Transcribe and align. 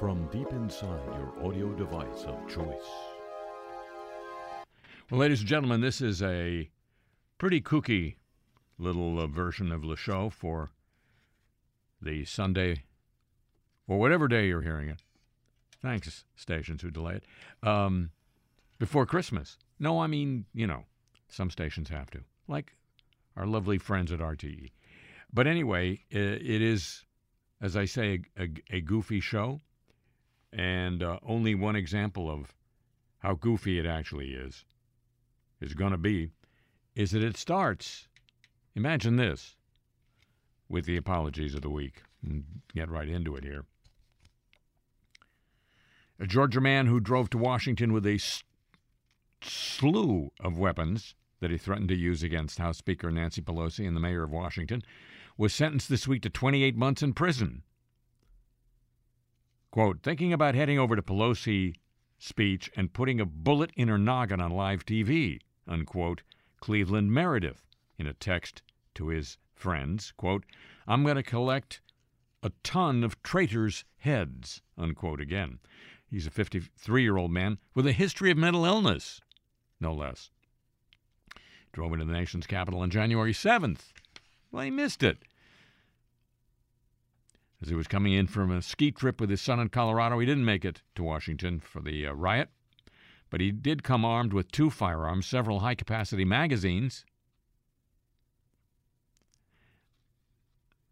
from 0.00 0.26
deep 0.32 0.50
inside 0.52 0.98
your 1.08 1.46
audio 1.46 1.74
device 1.74 2.24
of 2.24 2.48
choice. 2.48 2.88
Well, 5.10 5.20
ladies 5.20 5.40
and 5.40 5.48
gentlemen, 5.48 5.82
this 5.82 6.00
is 6.00 6.22
a 6.22 6.70
pretty 7.36 7.60
kooky 7.60 8.14
little 8.78 9.20
uh, 9.20 9.26
version 9.26 9.70
of 9.70 9.82
the 9.82 9.96
show 9.96 10.30
for 10.30 10.70
the 12.00 12.24
Sunday 12.24 12.84
or 13.86 13.98
whatever 13.98 14.26
day 14.26 14.48
you're 14.48 14.62
hearing 14.62 14.88
it. 14.88 15.02
Thanks, 15.82 16.24
stations 16.34 16.80
who 16.80 16.90
delay 16.90 17.16
it. 17.16 17.24
Um, 17.68 18.10
before 18.78 19.04
Christmas. 19.04 19.58
No, 19.78 20.00
I 20.00 20.06
mean, 20.06 20.46
you 20.54 20.66
know, 20.66 20.84
some 21.28 21.50
stations 21.50 21.90
have 21.90 22.10
to, 22.12 22.20
like 22.48 22.74
our 23.36 23.46
lovely 23.46 23.76
friends 23.76 24.12
at 24.12 24.20
RTE. 24.20 24.70
But 25.30 25.46
anyway, 25.46 26.00
it 26.08 26.62
is, 26.62 27.04
as 27.60 27.76
I 27.76 27.84
say, 27.84 28.20
a, 28.38 28.44
a, 28.44 28.48
a 28.78 28.80
goofy 28.80 29.20
show, 29.20 29.60
and 30.52 31.02
uh, 31.02 31.18
only 31.22 31.54
one 31.54 31.76
example 31.76 32.30
of 32.30 32.54
how 33.18 33.34
goofy 33.34 33.78
it 33.78 33.86
actually 33.86 34.30
is 34.30 34.64
is 35.60 35.74
going 35.74 35.92
to 35.92 35.98
be 35.98 36.30
is 36.94 37.10
that 37.12 37.22
it 37.22 37.36
starts. 37.36 38.08
Imagine 38.74 39.16
this 39.16 39.56
with 40.68 40.86
the 40.86 40.96
apologies 40.96 41.54
of 41.54 41.62
the 41.62 41.70
week. 41.70 42.02
Get 42.74 42.90
right 42.90 43.08
into 43.08 43.36
it 43.36 43.44
here. 43.44 43.64
A 46.18 46.26
Georgia 46.26 46.60
man 46.60 46.86
who 46.86 47.00
drove 47.00 47.30
to 47.30 47.38
Washington 47.38 47.92
with 47.92 48.06
a 48.06 48.20
slew 49.42 50.30
of 50.40 50.58
weapons 50.58 51.14
that 51.40 51.50
he 51.50 51.56
threatened 51.56 51.88
to 51.88 51.96
use 51.96 52.22
against 52.22 52.58
House 52.58 52.78
Speaker 52.78 53.10
Nancy 53.10 53.40
Pelosi 53.40 53.86
and 53.86 53.96
the 53.96 54.00
mayor 54.00 54.22
of 54.22 54.30
Washington 54.30 54.82
was 55.38 55.54
sentenced 55.54 55.88
this 55.88 56.06
week 56.06 56.20
to 56.22 56.30
28 56.30 56.76
months 56.76 57.02
in 57.02 57.14
prison. 57.14 57.62
Quote, 59.70 60.02
thinking 60.02 60.32
about 60.32 60.54
heading 60.54 60.78
over 60.78 60.96
to 60.96 61.02
Pelosi 61.02 61.74
speech 62.18 62.70
and 62.76 62.92
putting 62.92 63.20
a 63.20 63.26
bullet 63.26 63.70
in 63.76 63.88
her 63.88 63.98
noggin 63.98 64.40
on 64.40 64.50
live 64.50 64.84
TV, 64.84 65.38
unquote, 65.66 66.22
Cleveland 66.60 67.12
Meredith 67.12 67.64
in 67.98 68.06
a 68.06 68.12
text 68.12 68.62
to 68.94 69.08
his 69.08 69.38
friends, 69.54 70.12
quote, 70.16 70.44
I'm 70.88 71.04
going 71.04 71.16
to 71.16 71.22
collect 71.22 71.80
a 72.42 72.50
ton 72.62 73.04
of 73.04 73.22
traitors' 73.22 73.84
heads, 73.98 74.62
unquote 74.76 75.20
again. 75.20 75.58
He's 76.10 76.26
a 76.26 76.30
53 76.30 77.02
year 77.02 77.16
old 77.16 77.30
man 77.30 77.58
with 77.74 77.86
a 77.86 77.92
history 77.92 78.30
of 78.30 78.38
mental 78.38 78.64
illness, 78.64 79.20
no 79.78 79.94
less. 79.94 80.30
Drove 81.72 81.92
into 81.92 82.04
the 82.04 82.12
nation's 82.12 82.48
capital 82.48 82.80
on 82.80 82.90
January 82.90 83.32
7th. 83.32 83.92
Well, 84.50 84.64
he 84.64 84.70
missed 84.70 85.04
it. 85.04 85.18
As 87.62 87.68
he 87.68 87.74
was 87.74 87.86
coming 87.86 88.14
in 88.14 88.26
from 88.26 88.50
a 88.50 88.62
ski 88.62 88.90
trip 88.90 89.20
with 89.20 89.28
his 89.28 89.42
son 89.42 89.60
in 89.60 89.68
Colorado, 89.68 90.18
he 90.18 90.26
didn't 90.26 90.46
make 90.46 90.64
it 90.64 90.82
to 90.94 91.02
Washington 91.02 91.60
for 91.60 91.80
the 91.80 92.06
uh, 92.06 92.12
riot, 92.12 92.48
but 93.28 93.42
he 93.42 93.50
did 93.50 93.82
come 93.82 94.04
armed 94.04 94.32
with 94.32 94.50
two 94.50 94.70
firearms, 94.70 95.26
several 95.26 95.60
high 95.60 95.74
capacity 95.74 96.24
magazines, 96.24 97.04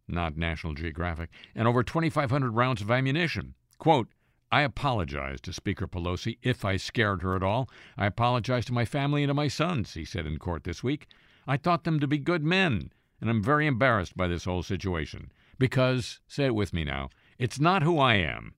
not 0.06 0.36
National 0.36 0.74
Geographic, 0.74 1.30
and 1.54 1.66
over 1.66 1.82
2,500 1.82 2.50
rounds 2.50 2.82
of 2.82 2.90
ammunition. 2.90 3.54
Quote, 3.78 4.08
I 4.50 4.62
apologize 4.62 5.40
to 5.42 5.52
Speaker 5.52 5.86
Pelosi 5.86 6.38
if 6.42 6.64
I 6.64 6.76
scared 6.76 7.22
her 7.22 7.36
at 7.36 7.42
all. 7.42 7.68
I 7.96 8.06
apologize 8.06 8.64
to 8.66 8.72
my 8.72 8.84
family 8.84 9.22
and 9.22 9.30
to 9.30 9.34
my 9.34 9.48
sons, 9.48 9.94
he 9.94 10.04
said 10.04 10.26
in 10.26 10.38
court 10.38 10.64
this 10.64 10.82
week. 10.82 11.06
I 11.46 11.56
thought 11.56 11.84
them 11.84 12.00
to 12.00 12.06
be 12.06 12.18
good 12.18 12.42
men, 12.42 12.92
and 13.20 13.28
I'm 13.28 13.42
very 13.42 13.66
embarrassed 13.66 14.16
by 14.16 14.28
this 14.28 14.44
whole 14.44 14.62
situation. 14.62 15.30
Because, 15.58 16.20
say 16.28 16.46
it 16.46 16.54
with 16.54 16.72
me 16.72 16.84
now, 16.84 17.10
it's 17.38 17.58
not 17.58 17.82
who 17.82 17.98
I 17.98 18.14
am. 18.14 18.54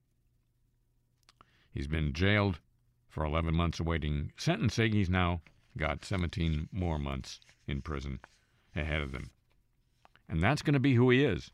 He's 1.73 1.87
been 1.87 2.13
jailed 2.13 2.59
for 3.09 3.25
11 3.25 3.55
months 3.55 3.79
awaiting 3.79 4.31
sentencing. 4.37 4.93
He's 4.93 5.09
now 5.09 5.41
got 5.77 6.05
17 6.05 6.69
more 6.71 6.99
months 6.99 7.39
in 7.67 7.81
prison 7.81 8.19
ahead 8.75 9.01
of 9.01 9.13
him. 9.13 9.31
And 10.29 10.41
that's 10.41 10.61
going 10.61 10.73
to 10.73 10.79
be 10.79 10.95
who 10.95 11.09
he 11.09 11.23
is. 11.23 11.51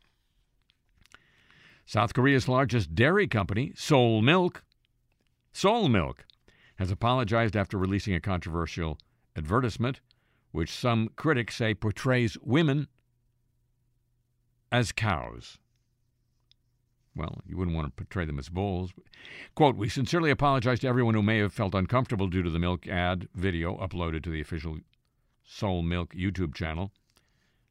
South 1.86 2.12
Korea's 2.12 2.48
largest 2.48 2.94
dairy 2.94 3.26
company, 3.26 3.72
Seoul 3.74 4.20
Milk, 4.20 4.62
Seoul 5.52 5.88
Milk, 5.88 6.26
has 6.76 6.90
apologized 6.90 7.56
after 7.56 7.78
releasing 7.78 8.14
a 8.14 8.20
controversial 8.20 8.98
advertisement, 9.36 10.00
which 10.52 10.70
some 10.70 11.08
critics 11.16 11.56
say 11.56 11.74
portrays 11.74 12.36
women 12.42 12.88
as 14.70 14.92
cows. 14.92 15.58
Well, 17.16 17.40
you 17.46 17.56
wouldn't 17.56 17.76
want 17.76 17.88
to 17.88 17.92
portray 17.92 18.24
them 18.24 18.38
as 18.38 18.48
bulls. 18.48 18.92
Quote, 19.54 19.76
we 19.76 19.88
sincerely 19.88 20.30
apologize 20.30 20.78
to 20.80 20.88
everyone 20.88 21.14
who 21.14 21.22
may 21.22 21.38
have 21.38 21.52
felt 21.52 21.74
uncomfortable 21.74 22.28
due 22.28 22.42
to 22.42 22.50
the 22.50 22.60
milk 22.60 22.86
ad 22.86 23.28
video 23.34 23.76
uploaded 23.76 24.22
to 24.22 24.30
the 24.30 24.40
official 24.40 24.78
Seoul 25.44 25.82
Milk 25.82 26.14
YouTube 26.14 26.54
channel. 26.54 26.92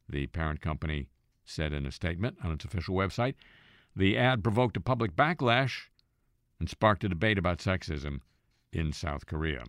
The 0.08 0.26
parent 0.26 0.60
company 0.60 1.08
said 1.44 1.72
in 1.72 1.86
a 1.86 1.92
statement 1.92 2.36
on 2.44 2.52
its 2.52 2.64
official 2.64 2.94
website. 2.94 3.34
The 3.96 4.18
ad 4.18 4.44
provoked 4.44 4.76
a 4.76 4.80
public 4.80 5.16
backlash 5.16 5.88
and 6.60 6.68
sparked 6.68 7.04
a 7.04 7.08
debate 7.08 7.38
about 7.38 7.58
sexism 7.58 8.20
in 8.72 8.92
South 8.92 9.26
Korea. 9.26 9.64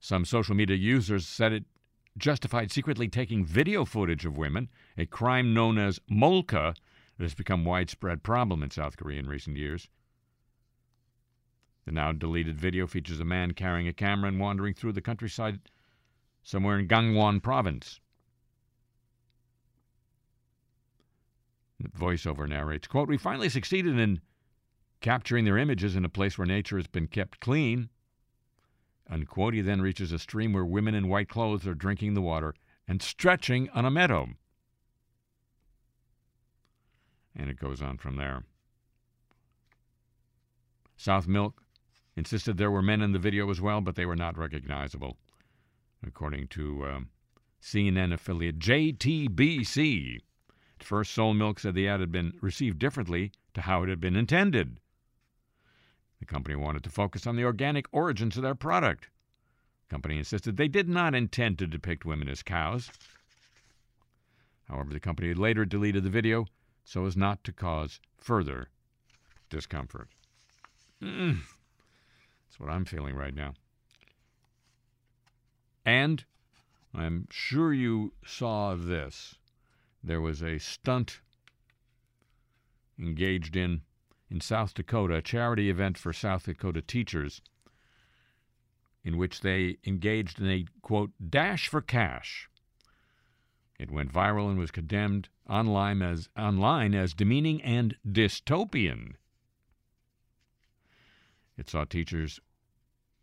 Some 0.00 0.24
social 0.24 0.54
media 0.54 0.76
users 0.76 1.26
said 1.26 1.52
it 1.52 1.64
justified 2.18 2.70
secretly 2.70 3.08
taking 3.08 3.44
video 3.44 3.84
footage 3.84 4.24
of 4.24 4.36
women, 4.36 4.68
a 4.96 5.06
crime 5.06 5.54
known 5.54 5.78
as 5.78 6.00
molka 6.10 6.74
that 7.16 7.24
has 7.24 7.34
become 7.34 7.64
a 7.64 7.68
widespread 7.68 8.22
problem 8.22 8.62
in 8.62 8.70
South 8.70 8.96
Korea 8.96 9.18
in 9.18 9.28
recent 9.28 9.56
years. 9.56 9.88
The 11.84 11.92
now 11.92 12.12
deleted 12.12 12.58
video 12.58 12.86
features 12.86 13.20
a 13.20 13.24
man 13.24 13.54
carrying 13.54 13.88
a 13.88 13.92
camera 13.92 14.28
and 14.28 14.38
wandering 14.38 14.74
through 14.74 14.92
the 14.92 15.00
countryside 15.00 15.60
somewhere 16.42 16.78
in 16.78 16.86
Gangwon 16.86 17.42
province. 17.42 18.00
The 21.80 21.88
voiceover 21.88 22.48
narrates, 22.48 22.88
quote, 22.88 23.08
We 23.08 23.16
finally 23.16 23.48
succeeded 23.48 23.98
in 23.98 24.20
capturing 25.00 25.44
their 25.44 25.58
images 25.58 25.94
in 25.94 26.04
a 26.04 26.08
place 26.08 26.36
where 26.36 26.46
nature 26.46 26.76
has 26.76 26.88
been 26.88 27.06
kept 27.06 27.40
clean. 27.40 27.88
Unquote. 29.10 29.54
He 29.54 29.60
then 29.60 29.80
reaches 29.80 30.12
a 30.12 30.18
stream 30.18 30.52
where 30.52 30.64
women 30.64 30.94
in 30.94 31.08
white 31.08 31.28
clothes 31.28 31.66
are 31.66 31.74
drinking 31.74 32.14
the 32.14 32.22
water 32.22 32.54
and 32.86 33.02
stretching 33.02 33.68
on 33.70 33.84
a 33.84 33.90
meadow. 33.90 34.28
And 37.34 37.48
it 37.48 37.58
goes 37.58 37.80
on 37.80 37.98
from 37.98 38.16
there. 38.16 38.44
Seoul 40.96 41.22
Milk 41.28 41.62
insisted 42.16 42.56
there 42.56 42.70
were 42.70 42.82
men 42.82 43.00
in 43.00 43.12
the 43.12 43.18
video 43.20 43.48
as 43.50 43.60
well, 43.60 43.80
but 43.80 43.94
they 43.94 44.04
were 44.04 44.16
not 44.16 44.36
recognizable, 44.36 45.16
according 46.04 46.48
to 46.48 46.84
um, 46.84 47.10
CNN 47.62 48.12
affiliate 48.12 48.58
JTBC. 48.58 50.20
At 50.80 50.84
first, 50.84 51.12
Seoul 51.12 51.34
Milk 51.34 51.60
said 51.60 51.74
the 51.74 51.86
ad 51.86 52.00
had 52.00 52.10
been 52.10 52.36
received 52.40 52.80
differently 52.80 53.30
to 53.54 53.60
how 53.62 53.84
it 53.84 53.88
had 53.88 54.00
been 54.00 54.16
intended. 54.16 54.80
The 56.20 56.26
company 56.26 56.56
wanted 56.56 56.84
to 56.84 56.90
focus 56.90 57.26
on 57.26 57.36
the 57.36 57.44
organic 57.44 57.86
origins 57.92 58.36
of 58.36 58.42
their 58.42 58.54
product. 58.54 59.08
The 59.88 59.94
company 59.94 60.18
insisted 60.18 60.56
they 60.56 60.68
did 60.68 60.88
not 60.88 61.14
intend 61.14 61.58
to 61.58 61.66
depict 61.66 62.04
women 62.04 62.28
as 62.28 62.42
cows. 62.42 62.90
However, 64.68 64.92
the 64.92 65.00
company 65.00 65.32
later 65.32 65.64
deleted 65.64 66.04
the 66.04 66.10
video 66.10 66.46
so 66.84 67.06
as 67.06 67.16
not 67.16 67.44
to 67.44 67.52
cause 67.52 68.00
further 68.18 68.68
discomfort. 69.48 70.08
Mm. 71.02 71.38
That's 72.46 72.58
what 72.58 72.70
I'm 72.70 72.84
feeling 72.84 73.14
right 73.14 73.34
now. 73.34 73.54
And 75.84 76.24
I'm 76.94 77.28
sure 77.30 77.72
you 77.72 78.12
saw 78.26 78.74
this 78.74 79.36
there 80.02 80.20
was 80.20 80.42
a 80.42 80.58
stunt 80.58 81.20
engaged 82.98 83.56
in 83.56 83.82
in 84.30 84.40
South 84.40 84.74
Dakota, 84.74 85.16
a 85.16 85.22
charity 85.22 85.70
event 85.70 85.96
for 85.96 86.12
South 86.12 86.44
Dakota 86.44 86.82
teachers, 86.82 87.40
in 89.04 89.16
which 89.16 89.40
they 89.40 89.78
engaged 89.86 90.40
in 90.40 90.48
a 90.48 90.66
quote 90.82 91.12
dash 91.30 91.68
for 91.68 91.80
cash. 91.80 92.48
It 93.78 93.90
went 93.90 94.12
viral 94.12 94.50
and 94.50 94.58
was 94.58 94.70
condemned 94.70 95.28
online 95.48 96.02
as 96.02 96.28
online 96.36 96.94
as 96.94 97.14
demeaning 97.14 97.62
and 97.62 97.96
dystopian. 98.06 99.14
It 101.56 101.68
saw 101.70 101.84
teachers 101.84 102.40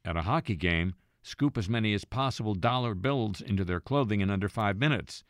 at 0.04 0.18
a 0.18 0.24
hockey 0.24 0.56
game 0.56 0.96
scoop 1.22 1.58
as 1.58 1.68
many 1.68 1.94
as 1.94 2.06
possible 2.06 2.54
dollar 2.54 2.94
bills 2.94 3.42
into 3.42 3.66
their 3.66 3.80
clothing 3.80 4.22
in 4.22 4.30
under 4.30 4.48
five 4.48 4.78
minutes. 4.78 5.24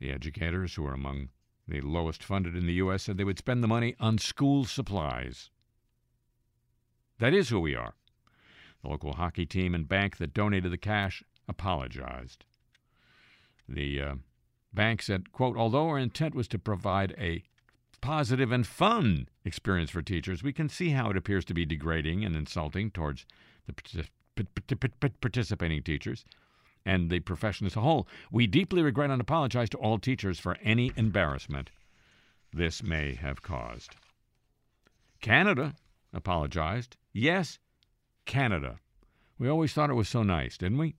The 0.00 0.10
educators, 0.10 0.74
who 0.74 0.86
are 0.86 0.94
among 0.94 1.30
the 1.68 1.80
lowest 1.82 2.24
funded 2.24 2.56
in 2.56 2.66
the 2.66 2.74
U.S., 2.74 3.04
said 3.04 3.16
they 3.16 3.24
would 3.24 3.38
spend 3.38 3.62
the 3.62 3.68
money 3.68 3.94
on 4.00 4.18
school 4.18 4.64
supplies. 4.64 5.50
That 7.18 7.34
is 7.34 7.50
who 7.50 7.60
we 7.60 7.74
are. 7.74 7.94
The 8.82 8.88
local 8.88 9.14
hockey 9.14 9.44
team 9.44 9.74
and 9.74 9.88
bank 9.88 10.16
that 10.16 10.32
donated 10.32 10.72
the 10.72 10.78
cash 10.78 11.22
apologized. 11.48 12.44
The 13.68 14.00
uh, 14.00 14.14
bank 14.72 15.02
said, 15.02 15.32
quote, 15.32 15.56
although 15.56 15.88
our 15.88 15.98
intent 15.98 16.34
was 16.34 16.48
to 16.48 16.58
provide 16.58 17.14
a 17.18 17.42
positive 18.00 18.52
and 18.52 18.66
fun 18.66 19.28
experience 19.44 19.90
for 19.90 20.00
teachers, 20.00 20.42
we 20.42 20.52
can 20.52 20.68
see 20.68 20.90
how 20.90 21.10
it 21.10 21.16
appears 21.16 21.44
to 21.46 21.54
be 21.54 21.66
degrading 21.66 22.24
and 22.24 22.36
insulting 22.36 22.90
towards 22.90 23.26
the 23.66 23.74
participating 25.20 25.82
teachers 25.82 26.24
and 26.88 27.10
the 27.10 27.20
profession 27.20 27.66
as 27.66 27.76
a 27.76 27.82
whole. 27.82 28.08
We 28.32 28.46
deeply 28.46 28.82
regret 28.82 29.10
and 29.10 29.20
apologize 29.20 29.68
to 29.70 29.76
all 29.76 29.98
teachers 29.98 30.40
for 30.40 30.56
any 30.62 30.90
embarrassment 30.96 31.70
this 32.50 32.82
may 32.82 33.14
have 33.14 33.42
caused. 33.42 33.94
Canada 35.20 35.74
apologized. 36.14 36.96
Yes, 37.12 37.58
Canada. 38.24 38.78
We 39.38 39.48
always 39.48 39.74
thought 39.74 39.90
it 39.90 39.94
was 39.94 40.08
so 40.08 40.22
nice, 40.22 40.56
didn't 40.56 40.78
we? 40.78 40.94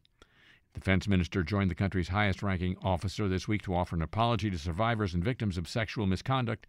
The 0.74 0.80
Defense 0.80 1.08
Minister 1.08 1.42
joined 1.42 1.72
the 1.72 1.76
country's 1.76 2.10
highest 2.10 2.44
ranking 2.44 2.78
officer 2.84 3.28
this 3.28 3.48
week 3.48 3.64
to 3.64 3.74
offer 3.74 3.96
an 3.96 4.04
apology 4.04 4.52
to 4.52 4.60
survivors 4.60 5.16
and 5.16 5.24
victims 5.24 5.58
of 5.58 5.68
sexual 5.68 6.06
misconduct 6.06 6.68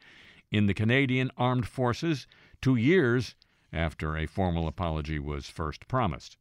in 0.50 0.64
the 0.64 0.72
Canadian 0.72 1.30
Armed 1.36 1.68
Forces 1.68 2.26
two 2.62 2.76
years 2.76 3.34
after 3.70 4.16
a 4.16 4.24
formal 4.24 4.66
apology 4.66 5.18
was 5.18 5.50
first 5.50 5.86
promised. 5.88 6.38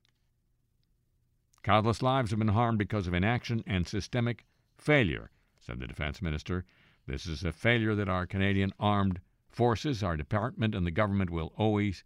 Countless 1.63 2.01
lives 2.01 2.29
have 2.29 2.39
been 2.39 2.49
harmed 2.49 2.77
because 2.77 3.05
of 3.05 3.13
inaction 3.13 3.63
and 3.67 3.87
systemic 3.87 4.45
failure, 4.77 5.29
said 5.59 5.79
the 5.79 5.87
Defense 5.87 6.21
Minister. 6.21 6.65
This 7.05 7.25
is 7.25 7.43
a 7.43 7.51
failure 7.51 7.95
that 7.95 8.07
our 8.07 8.25
Canadian 8.25 8.71
Armed 8.79 9.19
Forces, 9.49 10.01
our 10.01 10.15
department, 10.15 10.73
and 10.73 10.85
the 10.85 10.91
government 10.91 11.29
will 11.29 11.51
always 11.57 12.03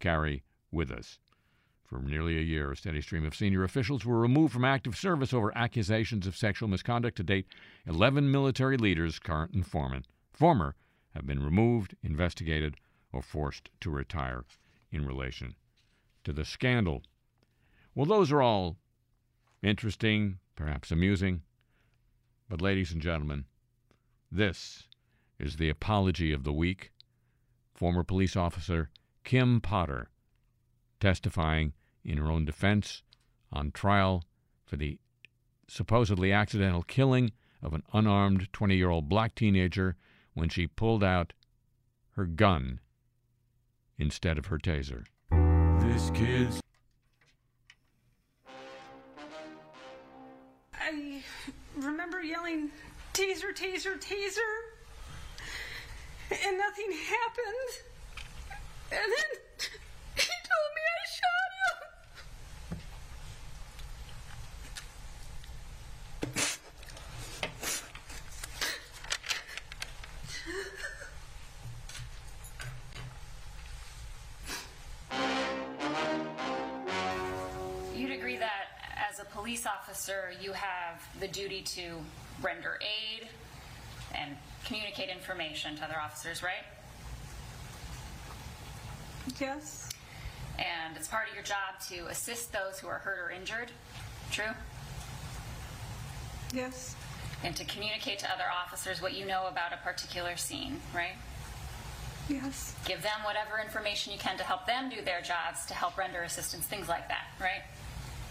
carry 0.00 0.42
with 0.70 0.90
us. 0.90 1.18
For 1.84 2.00
nearly 2.00 2.38
a 2.38 2.42
year, 2.42 2.72
a 2.72 2.76
steady 2.76 3.00
stream 3.00 3.24
of 3.24 3.34
senior 3.34 3.64
officials 3.64 4.04
were 4.04 4.20
removed 4.20 4.52
from 4.52 4.64
active 4.64 4.96
service 4.96 5.34
over 5.34 5.56
accusations 5.56 6.26
of 6.26 6.36
sexual 6.36 6.68
misconduct. 6.68 7.16
To 7.16 7.22
date, 7.22 7.46
11 7.86 8.30
military 8.30 8.76
leaders, 8.76 9.18
current 9.18 9.52
and 9.52 9.66
former, 9.66 10.02
former 10.30 10.76
have 11.14 11.26
been 11.26 11.42
removed, 11.42 11.96
investigated, 12.02 12.76
or 13.12 13.22
forced 13.22 13.70
to 13.80 13.90
retire 13.90 14.44
in 14.90 15.06
relation 15.06 15.56
to 16.24 16.32
the 16.32 16.44
scandal. 16.44 17.02
Well, 17.94 18.06
those 18.06 18.30
are 18.32 18.42
all 18.42 18.76
interesting, 19.62 20.38
perhaps 20.54 20.90
amusing. 20.90 21.42
But, 22.48 22.62
ladies 22.62 22.92
and 22.92 23.02
gentlemen, 23.02 23.44
this 24.30 24.88
is 25.38 25.56
the 25.56 25.68
apology 25.68 26.32
of 26.32 26.44
the 26.44 26.52
week. 26.52 26.92
Former 27.74 28.02
police 28.02 28.36
officer 28.36 28.90
Kim 29.24 29.60
Potter 29.60 30.08
testifying 31.00 31.74
in 32.04 32.18
her 32.18 32.30
own 32.30 32.44
defense 32.44 33.02
on 33.52 33.70
trial 33.70 34.24
for 34.64 34.76
the 34.76 34.98
supposedly 35.68 36.32
accidental 36.32 36.82
killing 36.82 37.32
of 37.62 37.74
an 37.74 37.82
unarmed 37.92 38.52
20 38.52 38.76
year 38.76 38.90
old 38.90 39.08
black 39.08 39.34
teenager 39.34 39.96
when 40.34 40.48
she 40.48 40.66
pulled 40.66 41.04
out 41.04 41.32
her 42.12 42.24
gun 42.24 42.80
instead 43.98 44.38
of 44.38 44.46
her 44.46 44.58
taser. 44.58 45.04
This 45.80 46.10
kid's 46.10 46.60
taser, 53.18 53.52
taser, 53.52 53.98
taser, 53.98 54.54
and 56.30 56.56
nothing 56.56 56.92
happened. 56.92 57.70
And 58.92 59.12
then 59.16 59.30
officer, 79.92 80.30
you 80.40 80.52
have 80.52 81.00
the 81.18 81.28
duty 81.28 81.62
to 81.62 81.92
render 82.42 82.78
aid 82.82 83.26
and 84.14 84.36
communicate 84.66 85.08
information 85.08 85.76
to 85.76 85.84
other 85.84 85.98
officers, 85.98 86.42
right? 86.42 86.64
Yes, 89.40 89.88
And 90.58 90.96
it's 90.96 91.08
part 91.08 91.28
of 91.28 91.34
your 91.34 91.42
job 91.44 91.80
to 91.88 92.06
assist 92.08 92.52
those 92.52 92.78
who 92.78 92.88
are 92.88 92.98
hurt 92.98 93.18
or 93.18 93.30
injured, 93.30 93.70
true? 94.30 94.52
yes, 96.52 96.94
And 97.44 97.54
to 97.56 97.64
communicate 97.64 98.18
to 98.20 98.30
other 98.30 98.44
officers 98.64 99.00
what 99.00 99.14
you 99.14 99.24
know 99.24 99.46
about 99.46 99.72
a 99.72 99.78
particular 99.78 100.36
scene, 100.36 100.80
right? 100.94 101.16
yes, 102.28 102.74
Give 102.84 103.00
them 103.02 103.20
whatever 103.24 103.58
information 103.64 104.12
you 104.12 104.18
can 104.18 104.36
to 104.36 104.44
help 104.44 104.66
them 104.66 104.90
do 104.90 105.00
their 105.02 105.22
jobs, 105.22 105.64
to 105.66 105.72
help 105.74 105.96
render 105.96 106.22
assistance, 106.22 106.66
things 106.66 106.88
like 106.88 107.08
that, 107.08 107.28
right? 107.40 107.62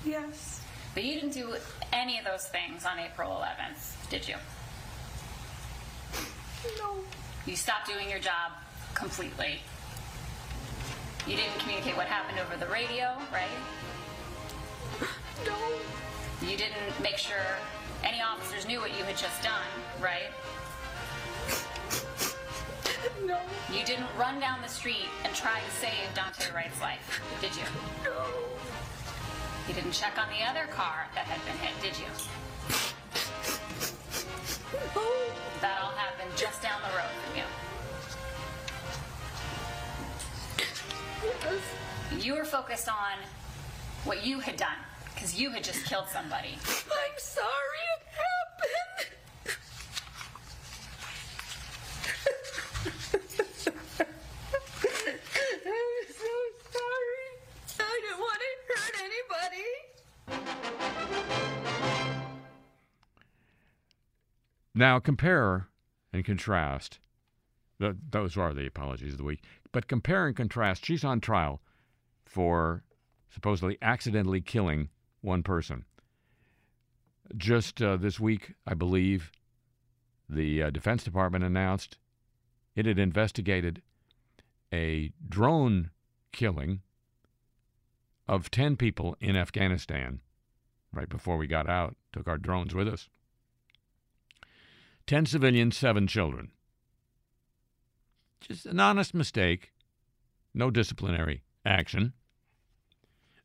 yes, 0.05 0.61
But 0.97 1.03
you 1.05 1.13
didn't 1.13 1.33
do 1.33 1.53
any 1.93 2.17
of 2.17 2.25
those 2.25 2.47
things 2.47 2.83
on 2.83 2.97
April 2.97 3.29
11th, 3.29 4.09
did 4.09 4.27
you? 4.27 4.33
no, 6.79 6.95
You 7.45 7.55
stopped 7.55 7.85
doing 7.85 8.09
your 8.09 8.17
job 8.17 8.53
completely. 8.95 9.59
You 11.27 11.35
didn't 11.35 11.59
communicate 11.59 11.95
what 11.95 12.07
happened 12.07 12.39
over 12.39 12.57
the 12.57 12.65
radio, 12.73 13.13
right? 13.31 13.45
no, 15.45 15.55
You 16.41 16.57
didn't 16.57 16.99
make 17.03 17.19
sure 17.19 17.45
any 18.03 18.19
officers 18.19 18.65
knew 18.67 18.79
what 18.79 18.89
you 18.97 19.03
had 19.03 19.17
just 19.17 19.43
done, 19.43 19.69
right? 20.01 20.33
no, 23.23 23.37
You 23.71 23.85
didn't 23.85 24.07
run 24.17 24.39
down 24.39 24.63
the 24.63 24.67
street 24.67 25.05
and 25.23 25.35
try 25.35 25.59
to 25.59 25.71
save 25.79 26.09
Daunte 26.15 26.51
Wright's 26.55 26.81
life, 26.81 27.21
did 27.39 27.55
you? 27.55 27.65
no, 28.03 28.25
You 29.67 29.73
didn't 29.73 29.91
check 29.91 30.17
on 30.17 30.29
the 30.29 30.41
other 30.49 30.65
car 30.71 31.07
that 31.13 31.25
had 31.25 31.43
been 31.45 31.57
hit, 31.57 31.73
did 31.81 31.99
you? 31.99 32.07
That 35.59 35.81
all 35.81 35.91
happened 35.91 36.31
just 36.37 36.61
down 36.61 36.79
the 36.81 36.87
road 36.95 37.11
from 37.25 37.35
you. 37.35 37.43
You 42.23 42.35
were 42.35 42.45
focused 42.45 42.87
on 42.87 43.17
what 44.05 44.25
you 44.25 44.39
had 44.39 44.55
done 44.55 44.77
because 45.13 45.37
you 45.37 45.49
had 45.49 45.65
just 45.65 45.83
killed 45.85 46.07
somebody. 46.13 46.55
I'm 46.55 47.17
sorry 47.17 47.83
it 47.93 48.03
happened. 48.23 49.17
I'm 55.65 56.05
so 56.07 56.31
sorry. 56.71 57.27
I 57.79 57.81
didn't 58.01 58.19
want 58.19 58.41
anybody. 59.31 59.63
Now, 64.73 64.99
compare 64.99 65.67
and 66.13 66.23
contrast. 66.23 66.99
Th- 67.79 67.95
those 68.11 68.37
are 68.37 68.53
the 68.53 68.67
apologies 68.67 69.13
of 69.13 69.17
the 69.17 69.23
week. 69.23 69.43
But 69.71 69.87
compare 69.87 70.27
and 70.27 70.35
contrast. 70.35 70.85
She's 70.85 71.03
on 71.03 71.19
trial 71.19 71.61
for 72.25 72.83
supposedly 73.29 73.77
accidentally 73.81 74.41
killing 74.41 74.89
one 75.21 75.43
person. 75.43 75.85
Just 77.35 77.81
uh, 77.81 77.97
this 77.97 78.19
week, 78.19 78.53
I 78.65 78.73
believe, 78.73 79.31
the 80.29 80.63
uh, 80.63 80.69
Defense 80.69 81.03
Department 81.03 81.43
announced 81.43 81.97
it 82.75 82.85
had 82.85 82.99
investigated 82.99 83.81
a 84.71 85.11
drone 85.27 85.89
killing 86.31 86.81
of 88.27 88.51
10 88.51 88.75
people 88.77 89.15
in 89.19 89.35
Afghanistan 89.35 90.19
right 90.93 91.09
before 91.09 91.37
we 91.37 91.47
got 91.47 91.69
out, 91.69 91.95
took 92.11 92.27
our 92.27 92.37
drones 92.37 92.73
with 92.73 92.87
us. 92.87 93.09
10 95.05 95.25
civilians, 95.25 95.77
7 95.77 96.07
children. 96.07 96.51
Just 98.41 98.65
an 98.65 98.79
honest 98.79 99.13
mistake, 99.13 99.71
no 100.53 100.69
disciplinary 100.69 101.43
action. 101.65 102.13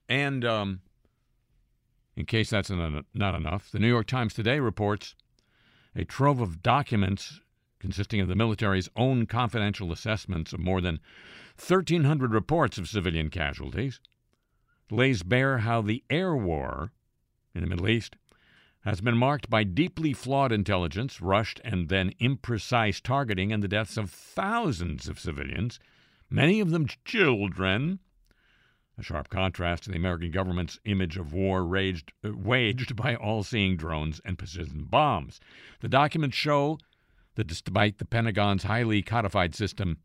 And 0.09 0.45
um, 0.45 0.81
in 2.17 2.27
case 2.27 2.51
that's 2.51 2.71
not 2.71 3.35
enough, 3.35 3.71
the 3.71 3.79
New 3.79 3.89
York 3.89 4.07
Times 4.07 4.35
today 4.35 4.61
reports 4.61 5.15
a 5.95 6.05
trove 6.05 6.41
of 6.41 6.63
documents 6.63 7.41
consisting 7.79 8.21
of 8.21 8.29
the 8.29 8.37
military's 8.37 8.89
own 8.97 9.27
confidential 9.27 9.93
assessments 9.93 10.53
of 10.53 10.61
more 10.61 10.81
than 10.81 11.01
1,300 11.59 12.33
reports 12.33 12.79
of 12.79 12.89
civilian 12.89 13.29
casualties 13.29 14.01
lays 14.93 15.23
bare 15.23 15.59
how 15.59 15.81
the 15.81 16.05
air 16.11 16.37
war 16.37 16.93
in 17.55 17.63
the 17.63 17.67
Middle 17.67 17.89
East 17.89 18.17
has 18.85 19.01
been 19.01 19.17
marked 19.17 19.49
by 19.49 19.65
deeply 19.65 20.13
flawed 20.13 20.53
intelligence, 20.53 21.21
rushed 21.21 21.61
and 21.65 21.89
then 21.89 22.13
imprecise 22.21 23.01
targeting, 23.01 23.53
and 23.53 23.63
the 23.63 23.69
deaths 23.69 23.97
of 23.97 24.11
thousands 24.11 25.09
of 25.09 25.21
civilians, 25.21 25.79
many 26.29 26.61
of 26.61 26.71
them 26.71 26.87
children. 27.05 28.01
A 28.99 29.03
sharp 29.03 29.31
contrast 29.31 29.85
to 29.85 29.91
the 29.91 29.97
American 29.97 30.31
government's 30.31 30.79
image 30.85 31.17
of 31.17 31.33
war 31.33 31.65
raged, 31.65 32.13
uh, 32.25 32.33
waged 32.35 32.95
by 33.03 33.15
all 33.15 33.43
seeing 33.43 33.77
drones 33.77 34.21
and 34.25 34.37
precision 34.37 34.85
bombs. 34.85 35.41
The 35.81 35.89
documents 35.89 36.37
show 36.37 36.79
that 37.37 37.47
despite 37.47 37.99
the 37.99 38.05
Pentagon's 38.05 38.65
highly 38.65 39.01
codified 39.01 39.55
system 39.55 39.99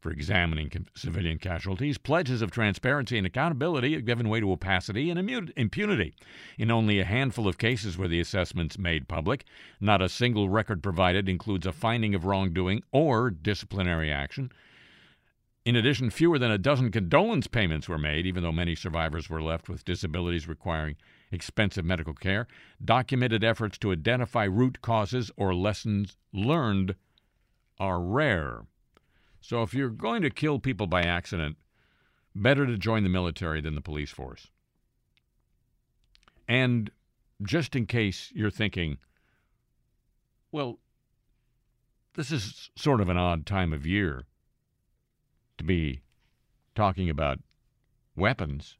for 0.00 0.10
examining 0.10 0.70
civilian 0.94 1.38
casualties, 1.38 1.98
pledges 1.98 2.42
of 2.42 2.50
transparency 2.50 3.18
and 3.18 3.26
accountability 3.26 3.92
have 3.92 4.06
given 4.06 4.28
way 4.28 4.40
to 4.40 4.50
opacity 4.50 5.10
and 5.10 5.18
impunity. 5.56 6.14
In 6.58 6.70
only 6.70 6.98
a 6.98 7.04
handful 7.04 7.46
of 7.46 7.58
cases 7.58 7.98
were 7.98 8.08
the 8.08 8.20
assessments 8.20 8.78
made 8.78 9.08
public. 9.08 9.44
Not 9.80 10.00
a 10.00 10.08
single 10.08 10.48
record 10.48 10.82
provided 10.82 11.28
includes 11.28 11.66
a 11.66 11.72
finding 11.72 12.14
of 12.14 12.24
wrongdoing 12.24 12.82
or 12.92 13.30
disciplinary 13.30 14.10
action. 14.10 14.50
In 15.66 15.76
addition, 15.76 16.08
fewer 16.08 16.38
than 16.38 16.50
a 16.50 16.56
dozen 16.56 16.90
condolence 16.90 17.46
payments 17.46 17.86
were 17.86 17.98
made, 17.98 18.24
even 18.24 18.42
though 18.42 18.50
many 18.50 18.74
survivors 18.74 19.28
were 19.28 19.42
left 19.42 19.68
with 19.68 19.84
disabilities 19.84 20.48
requiring 20.48 20.96
expensive 21.30 21.84
medical 21.84 22.14
care. 22.14 22.46
Documented 22.82 23.44
efforts 23.44 23.76
to 23.78 23.92
identify 23.92 24.44
root 24.44 24.80
causes 24.80 25.30
or 25.36 25.54
lessons 25.54 26.16
learned 26.32 26.94
are 27.78 28.00
rare. 28.00 28.62
So 29.40 29.62
if 29.62 29.74
you're 29.74 29.88
going 29.88 30.22
to 30.22 30.30
kill 30.30 30.58
people 30.58 30.86
by 30.86 31.02
accident, 31.02 31.56
better 32.34 32.66
to 32.66 32.76
join 32.76 33.02
the 33.02 33.08
military 33.08 33.60
than 33.60 33.74
the 33.74 33.80
police 33.80 34.10
force. 34.10 34.48
And 36.48 36.90
just 37.42 37.74
in 37.76 37.86
case 37.86 38.30
you're 38.34 38.50
thinking, 38.50 38.98
well, 40.52 40.78
this 42.14 42.30
is 42.30 42.70
sort 42.76 43.00
of 43.00 43.08
an 43.08 43.16
odd 43.16 43.46
time 43.46 43.72
of 43.72 43.86
year 43.86 44.24
to 45.58 45.64
be 45.64 46.00
talking 46.74 47.08
about 47.08 47.38
weapons. 48.16 48.76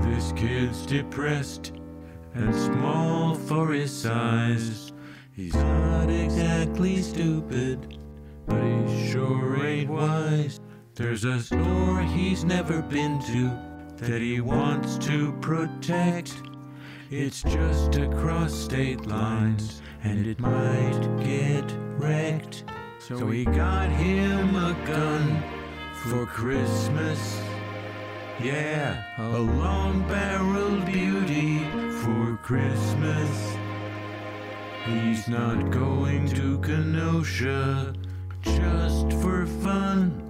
This 0.00 0.32
kid's 0.32 0.86
depressed 0.86 1.72
and 2.34 2.54
small 2.54 3.34
for 3.34 3.72
his 3.72 3.92
size. 3.92 4.92
He's 5.32 5.54
not 5.54 6.08
exactly 6.08 7.02
stupid, 7.02 7.97
but 8.48 8.62
he 8.62 9.10
sure 9.10 9.64
ain't 9.64 9.90
wise. 9.90 10.60
There's 10.94 11.24
a 11.24 11.40
store 11.40 12.00
he's 12.02 12.44
never 12.44 12.82
been 12.82 13.20
to 13.22 13.68
that 13.98 14.20
he 14.20 14.40
wants 14.40 14.98
to 14.98 15.32
protect. 15.40 16.34
It's 17.10 17.42
just 17.42 17.96
across 17.96 18.52
state 18.52 19.06
lines, 19.06 19.82
and 20.02 20.26
it 20.26 20.40
might 20.40 21.00
get 21.22 21.64
wrecked. 21.98 22.64
So 22.98 23.28
he 23.28 23.44
got 23.44 23.90
him 23.90 24.56
a 24.56 24.76
gun 24.86 25.42
for 25.94 26.26
Christmas. 26.26 27.40
Yeah, 28.42 29.02
a 29.18 29.38
long 29.38 30.06
barreled 30.08 30.84
beauty 30.86 31.60
for 32.02 32.38
Christmas. 32.42 33.56
He's 34.84 35.28
not 35.28 35.70
going 35.70 36.28
to 36.28 36.58
Kenosha 36.60 37.94
just 38.42 39.12
for 39.20 39.46
fun, 39.46 40.22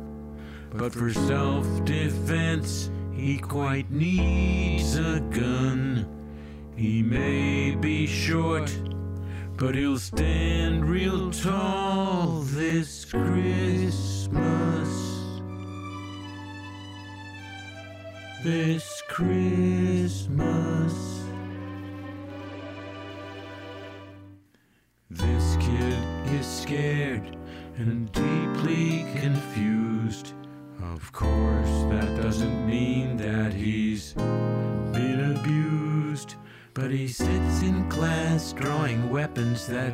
but 0.74 0.92
for 0.92 1.12
self 1.12 1.66
defense, 1.84 2.90
he 3.12 3.38
quite 3.38 3.90
needs 3.90 4.96
a 4.96 5.20
gun. 5.30 6.06
He 6.76 7.02
may 7.02 7.74
be 7.74 8.06
short, 8.06 8.72
but 9.56 9.74
he'll 9.74 9.98
stand 9.98 10.88
real 10.88 11.30
tall 11.30 12.42
this 12.42 13.04
Christmas. 13.04 14.28
This 18.44 19.02
Christmas. 19.08 20.94
This 25.10 25.56
kid 25.56 25.98
is 26.32 26.46
scared 26.46 27.37
and 27.78 28.10
deeply 28.12 29.06
confused. 29.20 30.32
Of 30.82 31.12
course, 31.12 31.84
that 31.90 32.20
doesn't 32.20 32.66
mean 32.66 33.16
that 33.18 33.52
he's 33.52 34.14
been 34.14 35.36
abused. 35.36 36.34
But 36.74 36.90
he 36.90 37.08
sits 37.08 37.62
in 37.62 37.88
class 37.88 38.52
drawing 38.52 39.10
weapons 39.10 39.66
that 39.68 39.92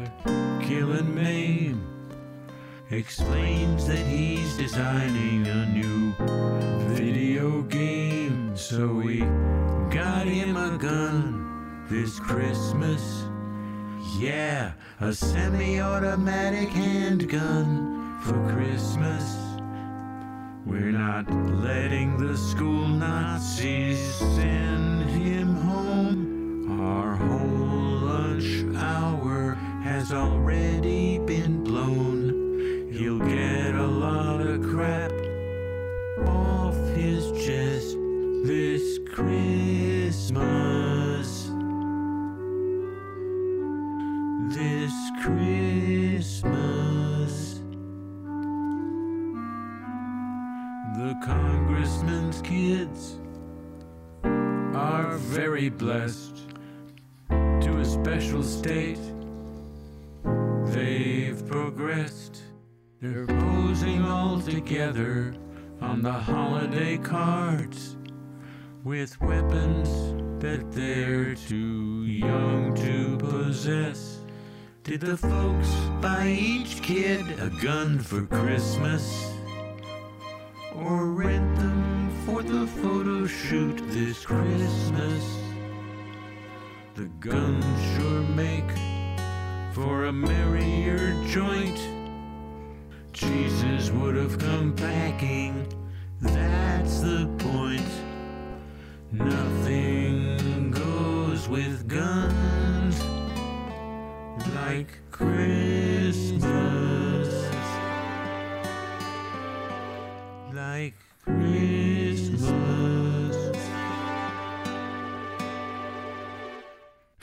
kill 0.62 0.92
and 0.92 1.14
maim. 1.14 1.86
Explains 2.90 3.86
that 3.86 4.06
he's 4.06 4.56
designing 4.56 5.46
a 5.46 5.66
new 5.66 6.12
video 6.94 7.62
game. 7.62 8.56
So 8.56 8.88
we 8.94 9.20
got 9.90 10.26
him 10.26 10.56
a 10.56 10.76
gun 10.78 11.86
this 11.88 12.18
Christmas. 12.18 13.23
Yeah, 14.18 14.72
a 15.00 15.12
semi 15.12 15.80
automatic 15.80 16.68
handgun 16.68 18.20
for 18.22 18.54
Christmas. 18.54 19.36
We're 20.64 20.92
not 20.92 21.28
letting 21.30 22.16
the 22.18 22.36
school 22.36 22.86
Nazis 22.86 23.98
send 24.14 25.10
him 25.10 25.56
home. 25.56 26.80
Our 26.80 27.16
whole 27.16 28.06
lunch 28.06 28.76
hour 28.76 29.54
has 29.82 30.12
already 30.12 31.18
been 31.18 31.64
blown. 31.64 32.92
He'll 32.92 33.18
get 33.18 33.74
a 33.74 33.86
lot 33.86 34.40
of 34.40 34.62
crap 34.62 35.10
off 36.28 36.76
his 36.94 37.32
chest 37.44 37.96
this 38.44 39.00
Christmas. 39.12 40.73
Very 55.34 55.68
blessed 55.68 56.46
to 57.28 57.78
a 57.80 57.84
special 57.84 58.40
state. 58.40 59.00
They've 60.66 61.44
progressed. 61.48 62.40
They're 63.02 63.26
posing 63.26 64.04
all 64.04 64.40
together 64.40 65.34
on 65.80 66.02
the 66.02 66.12
holiday 66.12 66.98
cards 66.98 67.96
with 68.84 69.20
weapons 69.20 69.88
that 70.40 70.70
they're 70.70 71.34
too 71.34 72.04
young 72.04 72.72
to 72.76 73.16
possess. 73.18 74.20
Did 74.84 75.00
the 75.00 75.16
folks 75.16 75.74
buy 76.00 76.28
each 76.28 76.80
kid 76.80 77.26
a 77.40 77.50
gun 77.60 77.98
for 77.98 78.24
Christmas? 78.26 79.32
Or 80.76 81.06
rent 81.06 81.53
for 82.24 82.42
the 82.42 82.66
photo 82.66 83.26
shoot 83.26 83.76
this 83.88 84.24
Christmas? 84.24 85.40
The 86.94 87.04
guns 87.20 87.64
sure 87.94 88.22
make 88.22 88.70
for 89.74 90.06
a 90.06 90.12
merrier 90.12 91.12
joint. 91.26 91.78
Jesus 93.12 93.90
would 93.90 94.16
have 94.16 94.38
come 94.38 94.74
packing, 94.74 95.66
that's 96.20 97.00
the 97.00 97.28
point. 97.38 97.92
Nothing 99.12 100.70
goes 100.70 101.48
with 101.48 101.86
guns 101.86 103.04
like 104.54 104.98
Christmas. 105.10 105.83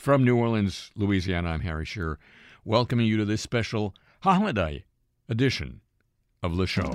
From 0.02 0.24
New 0.24 0.36
Orleans, 0.36 0.90
Louisiana, 0.96 1.50
I'm 1.50 1.60
Harry 1.60 1.84
Shearer, 1.84 2.18
welcoming 2.64 3.06
you 3.06 3.16
to 3.18 3.24
this 3.24 3.40
special 3.40 3.94
holiday 4.22 4.84
edition 5.28 5.80
of 6.42 6.56
the 6.56 6.66
show. 6.66 6.92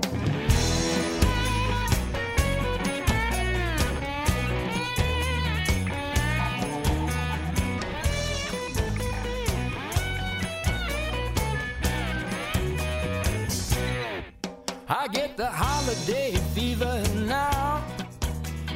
I 14.89 15.07
get 15.13 15.37
the 15.37 15.47
holiday 15.47 16.35
fever 16.53 17.01
now. 17.19 17.85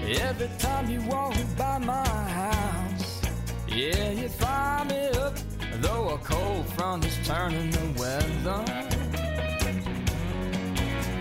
Every 0.05 0.50
time 0.57 0.89
you 0.89 1.01
walk 1.01 1.35
by 1.57 1.79
my 1.79 2.30
yeah, 3.81 4.11
you 4.11 4.29
fire 4.29 4.85
me 4.85 5.07
up. 5.25 5.33
Though 5.81 6.09
a 6.09 6.17
cold 6.19 6.65
front 6.73 7.05
is 7.05 7.17
turning 7.25 7.71
the 7.71 7.85
weather. 8.00 8.63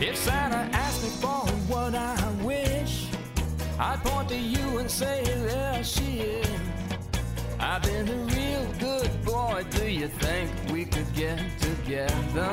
If 0.01 0.17
Santa 0.17 0.69
asked 0.77 1.03
me 1.03 1.11
for 1.23 1.41
what 1.73 1.95
I 1.95 2.17
wish, 2.43 3.09
I'd 3.79 4.03
point 4.05 4.29
to 4.31 4.37
you 4.37 4.79
and 4.79 4.91
say, 4.91 5.23
There 5.25 5.85
she 5.85 6.21
is. 6.21 6.61
I've 7.59 7.83
been 7.83 8.09
a 8.09 8.17
real 8.37 8.67
good 8.79 9.11
boy. 9.25 9.65
Do 9.71 9.91
you 9.91 10.09
think 10.09 10.51
we 10.71 10.85
could 10.85 11.13
get 11.15 11.41
together? 11.59 12.53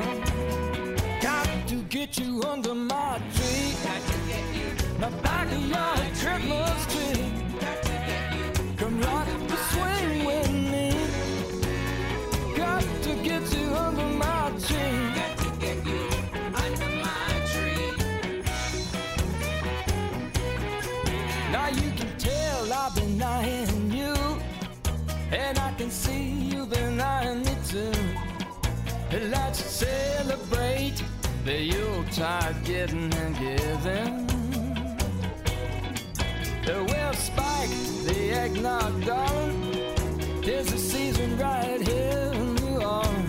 Got 1.21 1.47
to 1.67 1.75
get 1.89 2.17
you 2.17 2.43
under 2.43 2.75
my 2.75 3.19
tree. 3.35 3.73
My 4.99 5.09
backyard 5.21 5.99
Christmas 6.15 6.79
tree. 6.93 7.37
Come 8.77 9.01
rock 9.01 9.46
Now 21.51 21.67
you 21.69 21.91
can 21.91 22.17
tell 22.17 22.73
I've 22.73 22.95
been 22.95 23.17
you, 23.91 24.13
and 25.31 25.57
I 25.57 25.73
can 25.77 25.89
see 25.89 26.23
you've 26.49 26.69
been 26.69 26.97
me 27.43 27.55
too. 27.67 27.91
Let's 29.29 29.59
celebrate 29.59 31.01
and 33.13 33.35
giving. 33.37 34.27
The 36.65 36.83
darling. 39.01 40.41
There's 40.41 40.71
a 40.73 40.77
season 40.77 41.37
right 41.37 41.81
here 41.81 42.31
in 42.33 42.55
New 42.55 42.81
Orleans. 42.81 43.26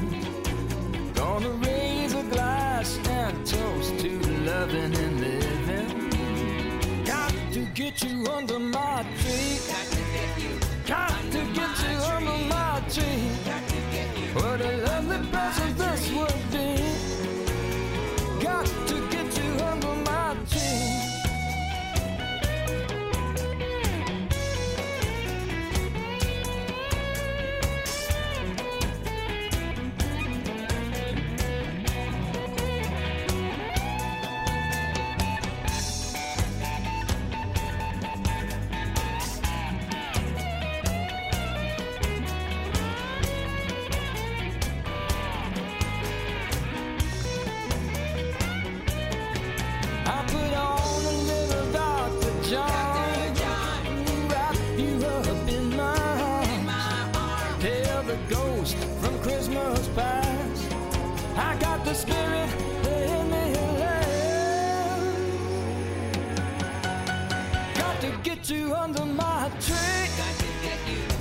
Gonna 1.40 1.50
raise 1.50 2.14
a 2.14 2.22
glass 2.24 2.98
and 3.10 3.46
toast 3.46 3.96
to 4.00 4.10
loving 4.42 4.92
and 4.92 5.20
living. 5.20 7.04
Got 7.04 7.32
to 7.52 7.60
get 7.76 8.02
you 8.02 8.26
under 8.26 8.58
my 8.58 9.06
tree. 9.20 9.60
Got 10.84 11.14
to 11.30 11.44
get 11.54 11.74
you 11.84 11.96
under 12.10 12.38
my 12.48 12.82
tree. 12.90 13.30
What 14.34 14.60
a 14.60 14.78
lovely 14.78 15.30
present 15.30 15.78
this 15.78 16.10
would 16.10 16.50
be. 16.50 16.87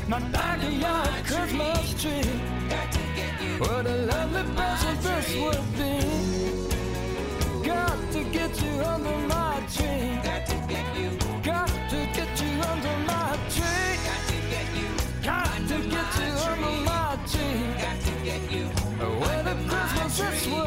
My 0.08 0.20
backyard 0.30 1.26
Christmas 1.26 2.02
tree. 2.02 2.40
What 3.60 3.86
a 3.86 3.96
lovely 4.12 4.44
present 4.56 5.02
this 5.02 5.36
would 5.36 5.66
be. 5.78 6.00
Got 7.68 8.12
to 8.14 8.24
get 8.24 8.62
you 8.62 8.82
under 8.84 9.18
my 9.28 9.62
tree. 9.76 10.20
Got 10.24 10.46
to 10.48 10.56
get 10.68 10.96
you. 10.98 11.10
Under 12.72 12.98
my 13.06 13.38
tree. 13.50 13.98
Got 14.08 14.22
to 14.30 14.38
get 14.52 14.68
you. 14.80 14.90
Got 15.24 15.58
to 15.68 15.78
get 15.94 16.12
you 16.22 16.32
under 16.52 16.76
my 16.90 17.20
tree. 17.32 17.60
Got 17.84 18.00
to 18.08 18.14
get 18.24 18.44
you. 18.52 18.66
What 19.20 19.48
a 19.48 19.56
Christmas 19.68 20.18
this 20.18 20.48
would 20.48 20.67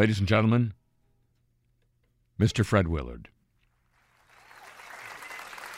Ladies 0.00 0.18
and 0.18 0.26
gentlemen, 0.26 0.72
Mr. 2.40 2.64
Fred 2.64 2.88
Willard. 2.88 3.28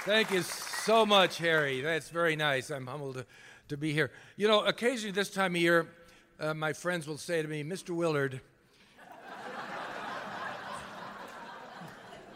Thank 0.04 0.30
you 0.30 0.42
so 0.42 1.04
much, 1.04 1.38
Harry. 1.38 1.80
That's 1.80 2.08
very 2.08 2.36
nice. 2.36 2.70
I'm 2.70 2.86
humbled 2.86 3.16
to, 3.16 3.26
to 3.66 3.76
be 3.76 3.92
here. 3.92 4.12
You 4.36 4.46
know, 4.46 4.60
occasionally 4.64 5.10
this 5.10 5.28
time 5.28 5.56
of 5.56 5.60
year, 5.60 5.88
uh, 6.38 6.54
my 6.54 6.72
friends 6.72 7.08
will 7.08 7.18
say 7.18 7.42
to 7.42 7.48
me, 7.48 7.64
Mr. 7.64 7.90
Willard, 7.90 8.40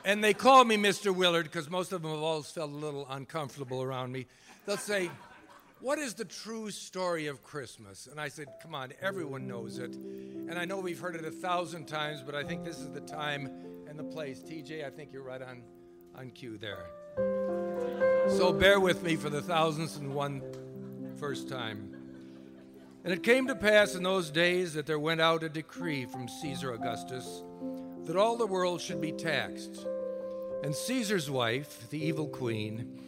and 0.05 0.25
they 0.25 0.35
call 0.35 0.65
me 0.65 0.77
Mr. 0.77 1.15
Willard 1.15 1.45
because 1.45 1.71
most 1.71 1.93
of 1.93 2.03
them 2.03 2.11
have 2.11 2.21
always 2.21 2.51
felt 2.51 2.73
a 2.73 2.75
little 2.75 3.07
uncomfortable 3.09 3.81
around 3.81 4.11
me. 4.11 4.27
They'll 4.67 4.77
say, 4.77 5.09
What 5.81 5.99
is 5.99 6.15
the 6.15 6.25
true 6.25 6.71
story 6.71 7.27
of 7.27 7.43
Christmas? 7.43 8.09
And 8.11 8.19
I 8.19 8.29
said, 8.29 8.49
Come 8.63 8.75
on, 8.75 8.95
everyone 9.03 9.47
knows 9.47 9.79
it. 9.79 9.95
And 9.95 10.59
I 10.59 10.65
know 10.65 10.79
we've 10.79 10.99
heard 10.99 11.17
it 11.17 11.25
a 11.25 11.31
thousand 11.31 11.87
times, 11.87 12.23
but 12.25 12.35
I 12.35 12.45
think 12.45 12.65
this 12.65 12.79
is 12.79 12.91
the 12.93 13.03
time 13.03 13.51
and 13.87 13.99
the 13.99 14.05
place. 14.05 14.41
TJ, 14.41 14.87
I 14.87 14.91
think 14.91 15.13
you're 15.13 15.23
right 15.23 15.43
on, 15.43 15.63
on 16.15 16.31
cue 16.31 16.57
there. 16.57 16.87
So 18.29 18.55
bear 18.55 18.81
with 18.81 19.03
me 19.03 19.17
for 19.17 19.29
the 19.29 19.43
thousandth 19.43 19.99
and 19.99 20.15
one 20.15 20.43
first 21.19 21.47
time. 21.47 21.95
And 23.05 23.13
it 23.13 23.23
came 23.23 23.47
to 23.47 23.55
pass 23.55 23.95
in 23.95 24.03
those 24.03 24.31
days 24.31 24.73
that 24.75 24.87
there 24.87 24.99
went 24.99 25.21
out 25.21 25.43
a 25.43 25.49
decree 25.49 26.07
from 26.07 26.27
Caesar 26.27 26.73
Augustus 26.73 27.43
that 28.07 28.17
all 28.17 28.37
the 28.37 28.47
world 28.47 28.81
should 28.81 29.01
be 29.01 29.13
taxed. 29.13 29.87
And 30.63 30.75
Caesar's 30.75 31.31
wife, 31.31 31.89
the 31.91 32.03
evil 32.03 32.29
queen, 32.29 32.99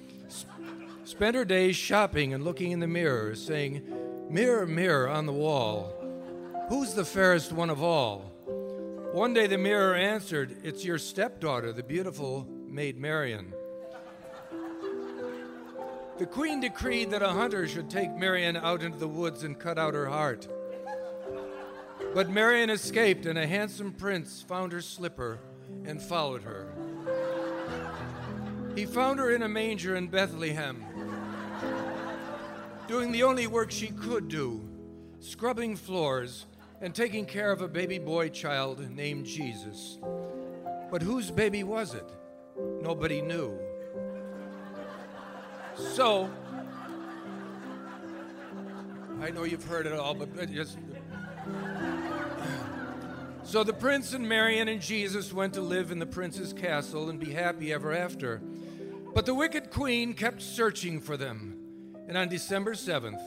spent 1.09 1.35
her 1.35 1.44
days 1.44 1.75
shopping 1.75 2.35
and 2.35 2.44
looking 2.44 2.71
in 2.71 2.81
the 2.81 2.87
mirror, 2.87 3.35
saying, 3.35 3.83
Mirror, 4.29 4.66
mirror 4.66 5.09
on 5.09 5.25
the 5.25 5.33
wall, 5.33 5.94
who's 6.68 6.92
the 6.92 7.05
fairest 7.05 7.51
one 7.51 7.71
of 7.71 7.83
all? 7.83 8.31
One 9.12 9.33
day 9.33 9.47
the 9.47 9.57
mirror 9.57 9.94
answered, 9.94 10.59
It's 10.62 10.85
your 10.85 10.99
stepdaughter, 10.99 11.73
the 11.73 11.83
beautiful 11.83 12.47
Maid 12.66 12.99
Marian. 12.99 13.55
The 16.18 16.27
queen 16.27 16.61
decreed 16.61 17.11
that 17.12 17.23
a 17.23 17.31
hunter 17.31 17.66
should 17.66 17.88
take 17.88 18.14
Marian 18.14 18.59
out 18.59 18.83
into 18.83 18.99
the 18.99 19.09
woods 19.09 19.44
and 19.44 19.59
cut 19.59 19.79
out 19.79 19.94
her 19.94 20.11
heart. 20.11 20.47
But 22.12 22.29
Marian 22.29 22.68
escaped, 22.68 23.25
and 23.25 23.38
a 23.38 23.47
handsome 23.47 23.92
prince 23.92 24.42
found 24.47 24.73
her 24.73 24.83
slipper 24.83 25.38
and 25.87 26.03
followed 26.03 26.42
her. 26.42 26.71
He 28.75 28.85
found 28.85 29.18
her 29.18 29.31
in 29.35 29.42
a 29.42 29.49
manger 29.49 29.97
in 29.97 30.09
Bethlehem, 30.09 30.85
doing 32.87 33.12
the 33.12 33.23
only 33.23 33.47
work 33.47 33.71
she 33.71 33.88
could 33.88 34.29
do 34.29 34.62
scrubbing 35.21 35.77
floors 35.77 36.47
and 36.81 36.94
taking 36.94 37.27
care 37.27 37.51
of 37.51 37.61
a 37.61 37.68
baby 37.68 37.99
boy 37.99 38.29
child 38.29 38.88
named 38.90 39.27
Jesus. 39.27 39.99
But 40.90 41.03
whose 41.03 41.31
baby 41.31 41.64
was 41.64 41.94
it? 41.94 42.09
Nobody 42.81 43.21
knew. 43.21 43.59
So, 45.77 46.31
I 49.21 49.31
know 49.31 49.44
you've 49.44 49.64
heard 49.64 49.87
it 49.87 49.92
all, 49.92 50.14
but 50.14 50.51
just. 50.51 50.79
So 53.42 53.64
the 53.64 53.73
prince 53.73 54.12
and 54.12 54.29
Marian 54.29 54.68
and 54.68 54.81
Jesus 54.81 55.33
went 55.33 55.55
to 55.55 55.61
live 55.61 55.90
in 55.90 55.99
the 55.99 56.07
prince's 56.07 56.53
castle 56.53 57.09
and 57.09 57.18
be 57.18 57.33
happy 57.33 57.73
ever 57.73 57.94
after. 57.94 58.40
But 59.14 59.27
the 59.27 59.35
wicked 59.35 59.71
queen 59.71 60.14
kept 60.14 60.42
searching 60.42 61.01
for 61.01 61.16
them. 61.16 61.57
And 62.07 62.16
on 62.16 62.29
December 62.29 62.75
7th, 62.75 63.21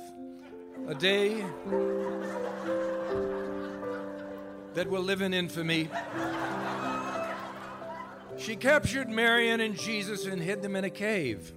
a 0.88 0.96
day 0.96 1.44
that 4.74 4.90
will 4.90 5.02
live 5.02 5.22
in 5.22 5.34
infamy, 5.34 5.90
she 8.38 8.56
captured 8.56 9.10
Marian 9.10 9.62
and 9.62 9.78
Jesus 9.78 10.26
and 10.26 10.42
hid 10.42 10.62
them 10.62 10.76
in 10.76 10.84
a 10.84 10.90
cave. 10.90 11.54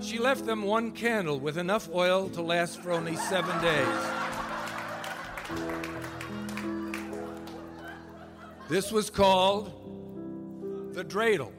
She 0.00 0.18
left 0.18 0.44
them 0.44 0.62
one 0.62 0.92
candle 0.92 1.38
with 1.38 1.56
enough 1.58 1.88
oil 1.94 2.28
to 2.30 2.42
last 2.42 2.80
for 2.80 2.92
only 2.92 3.16
seven 3.16 3.60
days. 3.62 4.26
This 8.68 8.90
was 8.90 9.10
called 9.10 9.72
the 10.92 11.04
dreidel. 11.04 11.52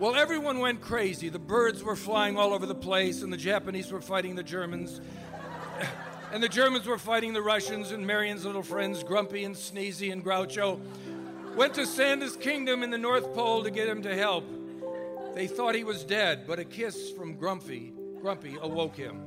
Well, 0.00 0.14
everyone 0.14 0.60
went 0.60 0.80
crazy. 0.80 1.28
The 1.28 1.40
birds 1.40 1.82
were 1.82 1.96
flying 1.96 2.38
all 2.38 2.54
over 2.54 2.66
the 2.66 2.74
place, 2.74 3.22
and 3.22 3.32
the 3.32 3.36
Japanese 3.36 3.90
were 3.90 4.00
fighting 4.00 4.36
the 4.36 4.42
Germans. 4.42 5.00
And 6.30 6.42
the 6.42 6.48
Germans 6.48 6.86
were 6.86 6.98
fighting 6.98 7.32
the 7.32 7.40
Russians, 7.40 7.90
and 7.90 8.06
Marian's 8.06 8.44
little 8.44 8.62
friends, 8.62 9.02
Grumpy 9.02 9.44
and 9.44 9.54
Sneezy 9.54 10.12
and 10.12 10.22
Groucho, 10.22 10.78
went 11.56 11.72
to 11.76 11.86
Santa's 11.86 12.36
kingdom 12.36 12.82
in 12.82 12.90
the 12.90 12.98
North 12.98 13.32
Pole 13.32 13.62
to 13.62 13.70
get 13.70 13.88
him 13.88 14.02
to 14.02 14.14
help. 14.14 14.44
They 15.34 15.46
thought 15.46 15.74
he 15.74 15.84
was 15.84 16.04
dead, 16.04 16.44
but 16.46 16.58
a 16.58 16.66
kiss 16.66 17.10
from 17.12 17.36
Grumpy, 17.36 17.94
Grumpy 18.20 18.58
awoke 18.60 18.94
him. 18.94 19.22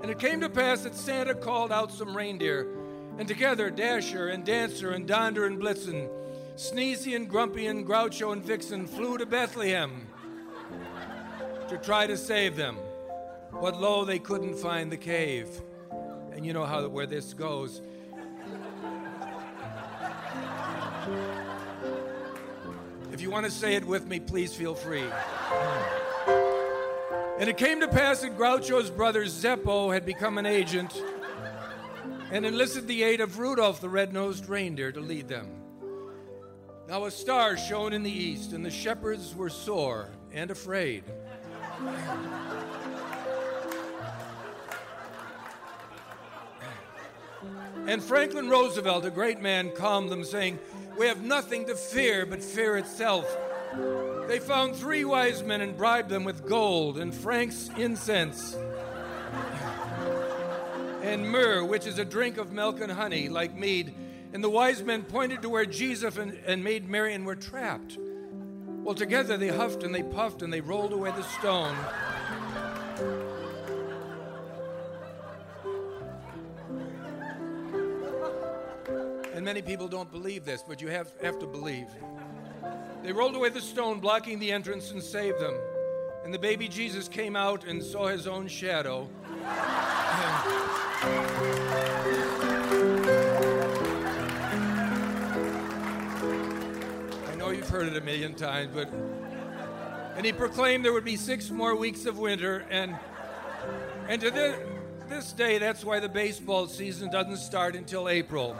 And 0.00 0.10
it 0.10 0.18
came 0.18 0.40
to 0.40 0.48
pass 0.48 0.84
that 0.84 0.94
Santa 0.94 1.34
called 1.34 1.70
out 1.70 1.92
some 1.92 2.16
reindeer, 2.16 2.74
and 3.18 3.28
together 3.28 3.68
Dasher 3.68 4.28
and 4.28 4.46
Dancer 4.46 4.92
and 4.92 5.06
Donder 5.06 5.44
and 5.44 5.60
Blitzen, 5.60 6.08
Sneezy 6.56 7.16
and 7.16 7.28
Grumpy 7.28 7.66
and 7.66 7.84
Groucho 7.84 8.32
and 8.32 8.42
Vixen 8.42 8.86
flew 8.86 9.18
to 9.18 9.26
Bethlehem 9.26 10.06
to 11.68 11.76
try 11.78 12.06
to 12.06 12.16
save 12.16 12.54
them. 12.54 12.76
But 13.52 13.80
lo, 13.80 14.04
they 14.04 14.20
couldn't 14.20 14.54
find 14.54 14.90
the 14.90 14.96
cave. 14.96 15.48
And 16.32 16.46
you 16.46 16.52
know 16.52 16.64
how 16.64 16.86
where 16.88 17.06
this 17.06 17.34
goes. 17.34 17.82
If 23.12 23.20
you 23.20 23.30
want 23.30 23.46
to 23.46 23.50
say 23.50 23.74
it 23.74 23.84
with 23.84 24.06
me, 24.06 24.20
please 24.20 24.54
feel 24.54 24.76
free. 24.76 25.04
And 27.40 27.50
it 27.50 27.56
came 27.56 27.80
to 27.80 27.88
pass 27.88 28.20
that 28.22 28.38
Groucho's 28.38 28.90
brother 28.90 29.24
Zeppo 29.24 29.92
had 29.92 30.06
become 30.06 30.38
an 30.38 30.46
agent 30.46 30.94
and 32.30 32.46
enlisted 32.46 32.86
the 32.86 33.02
aid 33.02 33.20
of 33.20 33.40
Rudolph 33.40 33.80
the 33.80 33.88
red-nosed 33.88 34.48
reindeer 34.48 34.92
to 34.92 35.00
lead 35.00 35.26
them. 35.26 35.63
Now 36.88 37.06
a 37.06 37.10
star 37.10 37.56
shone 37.56 37.92
in 37.92 38.02
the 38.02 38.10
east, 38.10 38.52
and 38.52 38.64
the 38.64 38.70
shepherds 38.70 39.34
were 39.34 39.48
sore 39.48 40.10
and 40.32 40.50
afraid. 40.50 41.04
And 47.86 48.02
Franklin 48.02 48.48
Roosevelt, 48.48 49.04
a 49.04 49.10
great 49.10 49.40
man, 49.40 49.70
calmed 49.70 50.10
them, 50.10 50.24
saying, 50.24 50.58
We 50.98 51.06
have 51.06 51.22
nothing 51.22 51.66
to 51.66 51.74
fear 51.74 52.26
but 52.26 52.42
fear 52.42 52.76
itself. 52.76 53.26
They 54.28 54.38
found 54.38 54.76
three 54.76 55.04
wise 55.04 55.42
men 55.42 55.60
and 55.60 55.76
bribed 55.76 56.08
them 56.08 56.24
with 56.24 56.46
gold 56.46 56.98
and 56.98 57.14
Frank's 57.14 57.70
incense 57.76 58.56
and 61.02 61.30
myrrh, 61.30 61.64
which 61.64 61.86
is 61.86 61.98
a 61.98 62.04
drink 62.04 62.38
of 62.38 62.52
milk 62.52 62.80
and 62.80 62.90
honey, 62.90 63.28
like 63.28 63.54
mead. 63.54 63.94
And 64.34 64.42
the 64.42 64.50
wise 64.50 64.82
men 64.82 65.04
pointed 65.04 65.42
to 65.42 65.48
where 65.48 65.64
Jesus 65.64 66.16
and, 66.16 66.36
and 66.44 66.64
Maid 66.64 66.88
Marian 66.88 67.24
were 67.24 67.36
trapped. 67.36 67.96
Well, 68.82 68.96
together 68.96 69.36
they 69.36 69.48
huffed 69.48 69.84
and 69.84 69.94
they 69.94 70.02
puffed 70.02 70.42
and 70.42 70.52
they 70.52 70.60
rolled 70.60 70.92
away 70.92 71.12
the 71.12 71.22
stone. 71.22 71.76
And 79.32 79.44
many 79.44 79.62
people 79.62 79.86
don't 79.86 80.10
believe 80.10 80.44
this, 80.44 80.64
but 80.66 80.82
you 80.82 80.88
have, 80.88 81.12
have 81.22 81.38
to 81.38 81.46
believe. 81.46 81.86
They 83.04 83.12
rolled 83.12 83.36
away 83.36 83.50
the 83.50 83.60
stone 83.60 84.00
blocking 84.00 84.40
the 84.40 84.50
entrance 84.50 84.90
and 84.90 85.00
saved 85.00 85.38
them. 85.38 85.56
And 86.24 86.34
the 86.34 86.40
baby 86.40 86.66
Jesus 86.66 87.06
came 87.06 87.36
out 87.36 87.64
and 87.64 87.80
saw 87.80 88.08
his 88.08 88.26
own 88.26 88.48
shadow. 88.48 89.08
heard 97.74 97.88
it 97.88 97.96
a 97.96 98.00
million 98.00 98.34
times, 98.34 98.70
but. 98.72 98.88
And 100.16 100.24
he 100.24 100.32
proclaimed 100.32 100.84
there 100.84 100.92
would 100.92 101.04
be 101.04 101.16
six 101.16 101.50
more 101.50 101.74
weeks 101.74 102.06
of 102.06 102.18
winter, 102.18 102.64
and 102.70 102.96
and 104.08 104.20
to 104.20 104.30
this, 104.30 104.56
this 105.08 105.32
day, 105.32 105.58
that's 105.58 105.84
why 105.84 105.98
the 105.98 106.08
baseball 106.08 106.68
season 106.68 107.10
doesn't 107.10 107.38
start 107.38 107.74
until 107.74 108.08
April. 108.08 108.56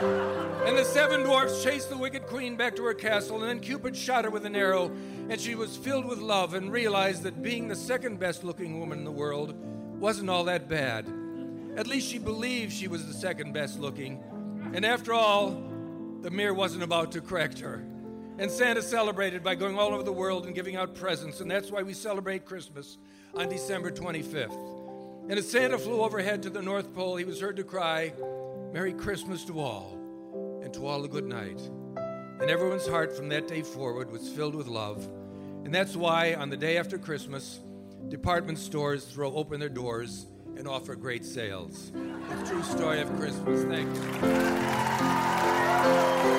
And 0.00 0.78
the 0.78 0.84
seven 0.84 1.24
dwarfs 1.24 1.64
chased 1.64 1.90
the 1.90 1.96
wicked 1.96 2.26
queen 2.28 2.54
back 2.54 2.76
to 2.76 2.84
her 2.84 2.94
castle, 2.94 3.40
and 3.40 3.48
then 3.48 3.58
Cupid 3.58 3.96
shot 3.96 4.24
her 4.24 4.30
with 4.30 4.46
an 4.46 4.54
arrow, 4.54 4.92
and 5.28 5.40
she 5.40 5.56
was 5.56 5.76
filled 5.76 6.04
with 6.04 6.20
love 6.20 6.54
and 6.54 6.70
realized 6.70 7.24
that 7.24 7.42
being 7.42 7.66
the 7.66 7.74
second 7.74 8.20
best 8.20 8.44
looking 8.44 8.78
woman 8.78 8.98
in 8.98 9.04
the 9.04 9.10
world 9.10 9.52
wasn't 9.98 10.30
all 10.30 10.44
that 10.44 10.68
bad. 10.68 11.08
At 11.76 11.88
least 11.88 12.08
she 12.08 12.20
believed 12.20 12.72
she 12.72 12.86
was 12.86 13.04
the 13.04 13.14
second 13.14 13.52
best 13.52 13.80
looking. 13.80 14.22
And 14.74 14.86
after 14.86 15.12
all, 15.12 15.60
the 16.20 16.30
mirror 16.30 16.54
wasn't 16.54 16.84
about 16.84 17.10
to 17.12 17.20
correct 17.20 17.58
her. 17.58 17.84
And 18.36 18.50
Santa 18.50 18.82
celebrated 18.82 19.44
by 19.44 19.54
going 19.54 19.78
all 19.78 19.94
over 19.94 20.02
the 20.02 20.12
world 20.12 20.46
and 20.46 20.54
giving 20.54 20.74
out 20.74 20.94
presents, 20.94 21.40
and 21.40 21.48
that's 21.50 21.70
why 21.70 21.82
we 21.82 21.94
celebrate 21.94 22.44
Christmas 22.44 22.98
on 23.34 23.48
December 23.48 23.92
25th. 23.92 24.74
And 25.28 25.38
as 25.38 25.48
Santa 25.48 25.78
flew 25.78 26.02
overhead 26.02 26.42
to 26.42 26.50
the 26.50 26.60
North 26.60 26.92
Pole, 26.92 27.16
he 27.16 27.24
was 27.24 27.40
heard 27.40 27.56
to 27.56 27.64
cry, 27.64 28.12
Merry 28.72 28.92
Christmas 28.92 29.44
to 29.44 29.60
all, 29.60 30.60
and 30.62 30.74
to 30.74 30.86
all 30.86 31.04
a 31.04 31.08
good 31.08 31.26
night. 31.26 31.60
And 32.40 32.50
everyone's 32.50 32.88
heart 32.88 33.16
from 33.16 33.28
that 33.28 33.46
day 33.46 33.62
forward 33.62 34.10
was 34.10 34.28
filled 34.28 34.56
with 34.56 34.66
love. 34.66 35.08
And 35.64 35.72
that's 35.72 35.94
why 35.94 36.34
on 36.34 36.50
the 36.50 36.56
day 36.56 36.76
after 36.76 36.98
Christmas, 36.98 37.60
department 38.08 38.58
stores 38.58 39.04
throw 39.04 39.32
open 39.34 39.60
their 39.60 39.68
doors 39.68 40.26
and 40.56 40.66
offer 40.66 40.96
great 40.96 41.24
sales. 41.24 41.92
The 41.92 42.46
true 42.46 42.62
story 42.64 43.00
of 43.00 43.08
Christmas. 43.16 43.64
Thank 43.64 43.94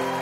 you. 0.05 0.14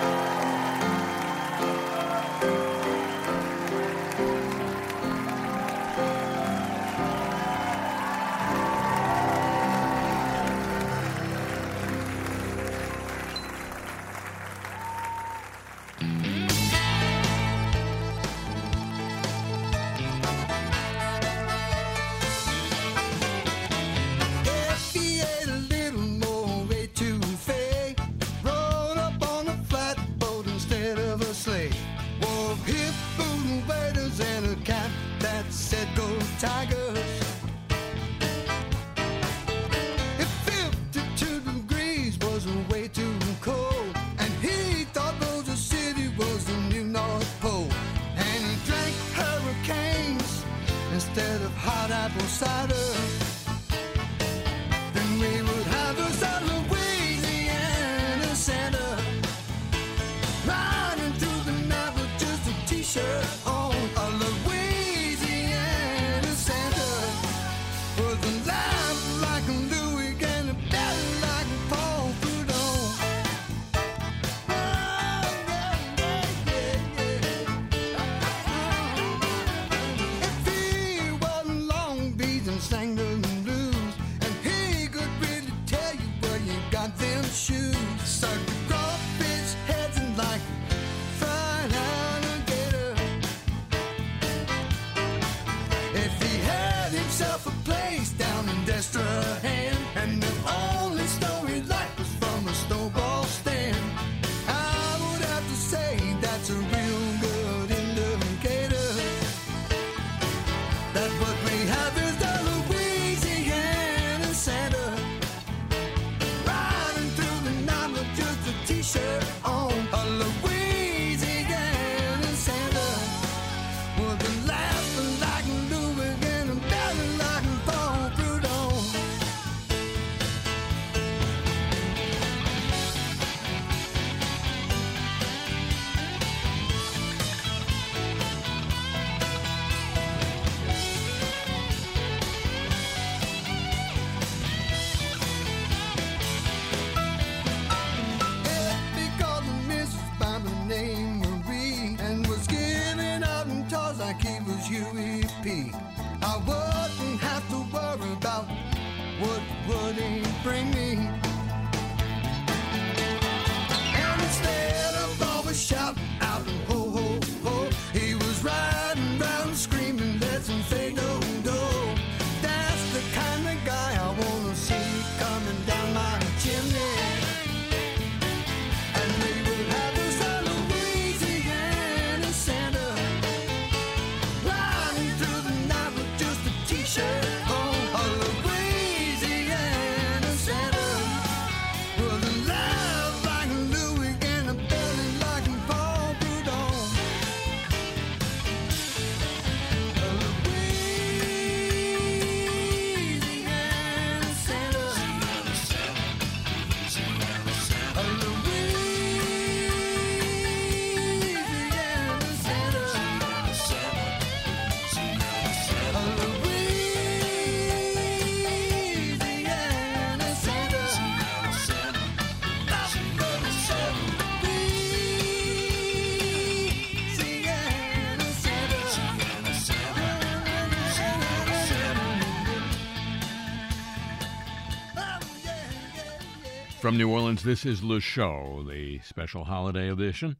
From 236.84 236.98
New 236.98 237.10
Orleans, 237.10 237.44
this 237.44 237.66
is 237.66 237.82
Le 237.82 238.02
Show, 238.02 238.66
the 238.68 239.00
special 239.06 239.46
holiday 239.46 239.90
edition. 239.90 240.36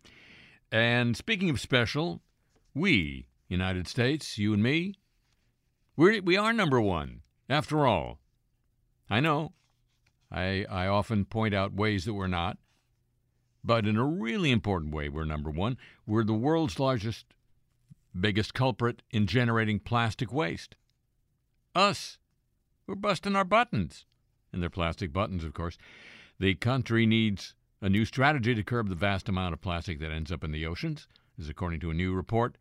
And 0.74 1.16
speaking 1.16 1.50
of 1.50 1.62
special, 1.62 2.22
we, 2.76 3.30
United 3.48 3.88
States, 3.88 4.38
you 4.38 4.54
and 4.54 4.62
me, 4.62 4.96
we're, 5.96 6.22
we 6.22 6.36
are 6.36 6.52
number 6.52 6.82
one, 6.82 7.22
after 7.50 7.88
all. 7.88 8.20
I 9.10 9.22
know. 9.22 9.54
I, 10.30 10.66
I 10.70 10.88
often 10.88 11.24
point 11.24 11.54
out 11.54 11.76
ways 11.76 12.04
that 12.04 12.14
we're 12.14 12.28
not. 12.28 12.58
But 13.64 13.88
in 13.88 13.96
a 13.96 14.04
really 14.04 14.52
important 14.52 14.94
way, 14.94 15.08
we're 15.08 15.24
number 15.24 15.50
one. 15.50 15.78
We're 16.06 16.26
the 16.26 16.34
world's 16.34 16.78
largest, 16.78 17.26
biggest 18.20 18.54
culprit 18.54 19.02
in 19.12 19.28
generating 19.28 19.80
plastic 19.80 20.34
waste. 20.34 20.76
Us. 21.74 22.18
We're 22.86 22.96
busting 22.96 23.38
our 23.38 23.46
buttons. 23.46 24.04
And 24.52 24.62
they're 24.62 24.70
plastic 24.70 25.14
buttons, 25.14 25.46
of 25.46 25.54
course. 25.54 25.78
The 26.44 26.56
country 26.56 27.06
needs 27.06 27.56
a 27.80 27.88
new 27.88 28.04
strategy 28.04 28.54
to 28.54 28.64
curb 28.64 28.90
the 28.90 28.96
vast 28.96 29.30
amount 29.30 29.54
of 29.54 29.62
plastic 29.62 30.00
that 30.00 30.12
ends 30.12 30.30
up 30.30 30.44
in 30.44 30.52
the 30.52 30.66
oceans. 30.66 31.08
Is 31.38 31.48
according 31.48 31.80
to 31.80 31.90
a 31.90 31.94
new 31.94 32.14
report 32.14 32.58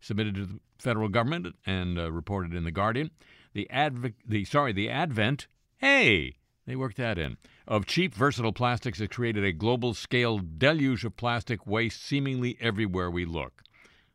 submitted 0.00 0.34
to 0.34 0.44
the 0.44 0.60
federal 0.80 1.08
government 1.08 1.54
and 1.64 2.00
uh, 2.00 2.10
reported 2.10 2.52
in 2.52 2.64
the 2.64 2.72
Guardian. 2.72 3.12
The 3.52 3.70
adv- 3.70 4.14
the 4.26 4.44
sorry, 4.44 4.72
the 4.72 4.90
advent, 4.90 5.46
hey, 5.76 6.34
they 6.66 6.74
worked 6.74 6.96
that 6.96 7.16
in, 7.16 7.36
of 7.64 7.86
cheap 7.86 8.12
versatile 8.12 8.52
plastics 8.52 8.98
has 8.98 9.06
created 9.06 9.44
a 9.44 9.52
global 9.52 9.94
scale 9.94 10.40
deluge 10.40 11.04
of 11.04 11.16
plastic 11.16 11.64
waste 11.64 12.02
seemingly 12.02 12.56
everywhere 12.60 13.08
we 13.08 13.24
look. 13.24 13.62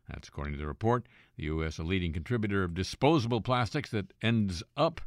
That's 0.06 0.28
according 0.28 0.52
to 0.52 0.58
the 0.58 0.66
report. 0.66 1.06
The 1.38 1.44
U.S. 1.44 1.78
a 1.78 1.82
leading 1.82 2.12
contributor 2.12 2.62
of 2.62 2.74
disposable 2.74 3.40
plastics 3.40 3.90
that 3.92 4.12
ends 4.20 4.62
up 4.76 5.00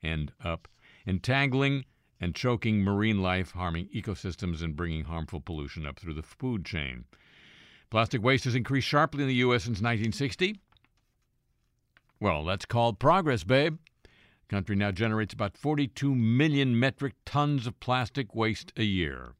end 0.00 0.30
up 0.44 0.68
entangling 1.04 1.84
and 2.20 2.34
choking 2.34 2.82
marine 2.82 3.22
life, 3.22 3.52
harming 3.52 3.88
ecosystems, 3.94 4.62
and 4.62 4.76
bringing 4.76 5.04
harmful 5.04 5.40
pollution 5.40 5.86
up 5.86 5.98
through 5.98 6.14
the 6.14 6.22
food 6.22 6.64
chain. 6.64 7.04
Plastic 7.90 8.22
waste 8.22 8.44
has 8.44 8.54
increased 8.54 8.88
sharply 8.88 9.22
in 9.22 9.28
the 9.28 9.34
U.S. 9.36 9.62
since 9.62 9.78
1960. 9.78 10.60
Well, 12.20 12.44
that's 12.44 12.64
called 12.64 12.98
progress, 12.98 13.44
babe. 13.44 13.78
The 14.02 14.54
country 14.56 14.76
now 14.76 14.90
generates 14.90 15.32
about 15.32 15.56
42 15.56 16.14
million 16.14 16.78
metric 16.78 17.14
tons 17.24 17.66
of 17.66 17.78
plastic 17.80 18.34
waste 18.34 18.72
a 18.76 18.82
year. 18.82 19.34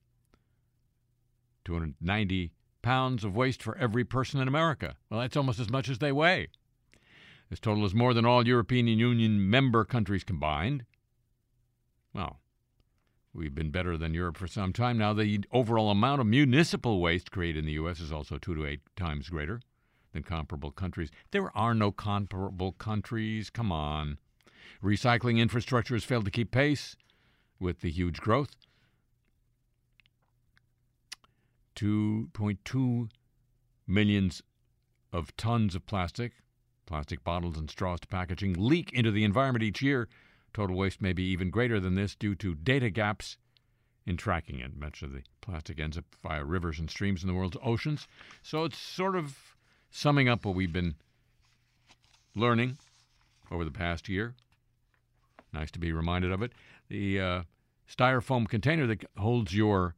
290 1.64 2.53
pounds 2.81 3.25
of 3.25 3.37
waste 3.37 3.62
for 3.62 3.77
every 3.77 4.05
person 4.05 4.41
in 4.41 4.49
America. 4.49 4.95
Well, 5.11 5.21
that's 5.21 5.37
almost 5.37 5.59
as 5.59 5.69
much 5.69 5.88
as 5.88 5.99
they 5.99 6.12
weigh. 6.12 6.49
This 7.51 7.61
total 7.61 7.85
is 7.85 7.95
more 7.95 8.14
than 8.14 8.25
all 8.25 8.47
European 8.47 8.87
Union 8.87 9.51
member 9.51 9.85
countries 9.85 10.25
combined. 10.25 10.85
Well, 12.14 12.41
we've 13.38 13.55
been 13.55 13.70
better 13.70 13.96
than 13.96 14.12
Europe 14.12 14.37
for 14.37 14.48
some 14.48 14.72
time 14.72 14.98
now. 14.98 15.12
The 15.14 15.40
overall 15.53 15.90
amount 15.90 16.20
of 16.20 16.27
municipal 16.27 17.01
waste 17.01 17.31
created 17.31 17.61
in 17.61 17.66
the 17.66 17.72
U.S. 17.72 18.01
is 18.01 18.12
also 18.12 18.37
two 18.37 18.55
to 18.55 18.66
eight 18.66 18.81
times 18.96 19.29
greater 19.29 19.61
than 20.12 20.24
comparable 20.24 20.72
countries. 20.72 21.11
There 21.31 21.57
are 21.57 21.74
no 21.74 21.92
comparable 21.92 22.72
countries. 22.72 23.48
Come 23.48 23.70
on. 23.70 24.18
Recycling 24.83 25.38
infrastructure 25.38 25.94
has 25.94 26.05
failed 26.05 26.24
to 26.24 26.31
keep 26.31 26.51
pace 26.51 26.96
with 27.61 27.81
the 27.81 27.90
huge 27.90 28.20
growth. 28.20 28.51
2.2 31.77 33.09
millions 33.87 34.42
of 35.12 35.35
tons 35.37 35.77
of 35.77 35.87
plastic, 35.87 36.33
plastic 36.87 37.22
bottles 37.22 37.57
and 37.57 37.70
straws 37.70 38.01
to 38.01 38.09
packaging, 38.09 38.55
leak 38.59 38.92
into 38.92 39.12
the 39.12 39.24
environment 39.24 39.62
each 39.62 39.81
year. 39.81 40.09
Total 40.59 40.75
waste 40.75 41.01
may 41.01 41.12
be 41.12 41.23
even 41.23 41.51
greater 41.51 41.79
than 41.79 41.94
this 41.94 42.16
due 42.16 42.35
to 42.35 42.57
data 42.57 42.90
gaps 42.90 43.37
in 44.05 44.16
tracking 44.16 44.59
it. 44.59 44.77
Much 44.77 45.03
of 45.03 45.12
the 45.12 45.23
plastic 45.40 45.79
ends 45.79 45.97
up 45.97 46.05
via 46.21 46.44
rivers 46.44 46.81
and 46.81 46.90
streams 46.90 47.23
in 47.23 47.29
the 47.29 47.35
world's 47.35 47.57
oceans. 47.62 48.09
So 48.42 48.64
it's 48.64 48.77
sort 48.77 49.14
of 49.14 49.55
summing 49.92 50.29
up 50.29 50.44
what 50.44 50.57
we've 50.57 50.73
been 50.73 50.97
learning 52.35 52.77
over 53.53 53.64
the 53.64 53.71
past 53.71 54.09
year. 54.09 54.35
Nice 55.53 55.71
to 55.71 55.79
be 55.79 55.92
reminded 55.92 56.33
of 56.33 56.42
it. 56.42 56.51
The 56.88 57.21
uh, 57.21 57.42
styrofoam 57.88 58.49
container 58.49 58.88
that 58.88 59.05
holds 59.16 59.55
your 59.55 59.94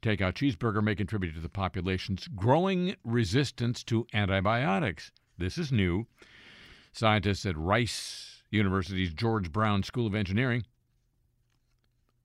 takeout 0.00 0.32
cheeseburger 0.32 0.82
may 0.82 0.94
contribute 0.94 1.34
to 1.34 1.40
the 1.40 1.50
population's 1.50 2.28
growing 2.28 2.96
resistance 3.04 3.84
to 3.84 4.06
antibiotics. 4.14 5.12
This 5.36 5.58
is 5.58 5.70
new. 5.70 6.06
Scientists 6.94 7.44
at 7.44 7.58
Rice 7.58 8.31
University's 8.52 9.12
George 9.12 9.50
Brown 9.50 9.82
School 9.82 10.06
of 10.06 10.14
Engineering 10.14 10.64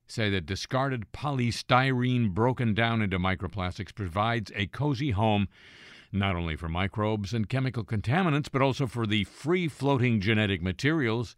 say 0.06 0.30
that 0.30 0.46
discarded 0.46 1.12
polystyrene 1.12 2.30
broken 2.30 2.74
down 2.74 3.02
into 3.02 3.18
microplastics 3.18 3.94
provides 3.94 4.52
a 4.54 4.66
cozy 4.66 5.10
home 5.10 5.48
not 6.12 6.36
only 6.36 6.56
for 6.56 6.68
microbes 6.68 7.34
and 7.34 7.48
chemical 7.48 7.84
contaminants, 7.84 8.48
but 8.50 8.62
also 8.62 8.86
for 8.86 9.06
the 9.06 9.24
free 9.24 9.68
floating 9.68 10.20
genetic 10.20 10.62
materials 10.62 11.36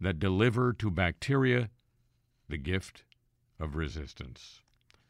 that 0.00 0.18
deliver 0.18 0.72
to 0.72 0.90
bacteria 0.90 1.68
the 2.48 2.56
gift 2.56 3.04
of 3.60 3.76
resistance. 3.76 4.60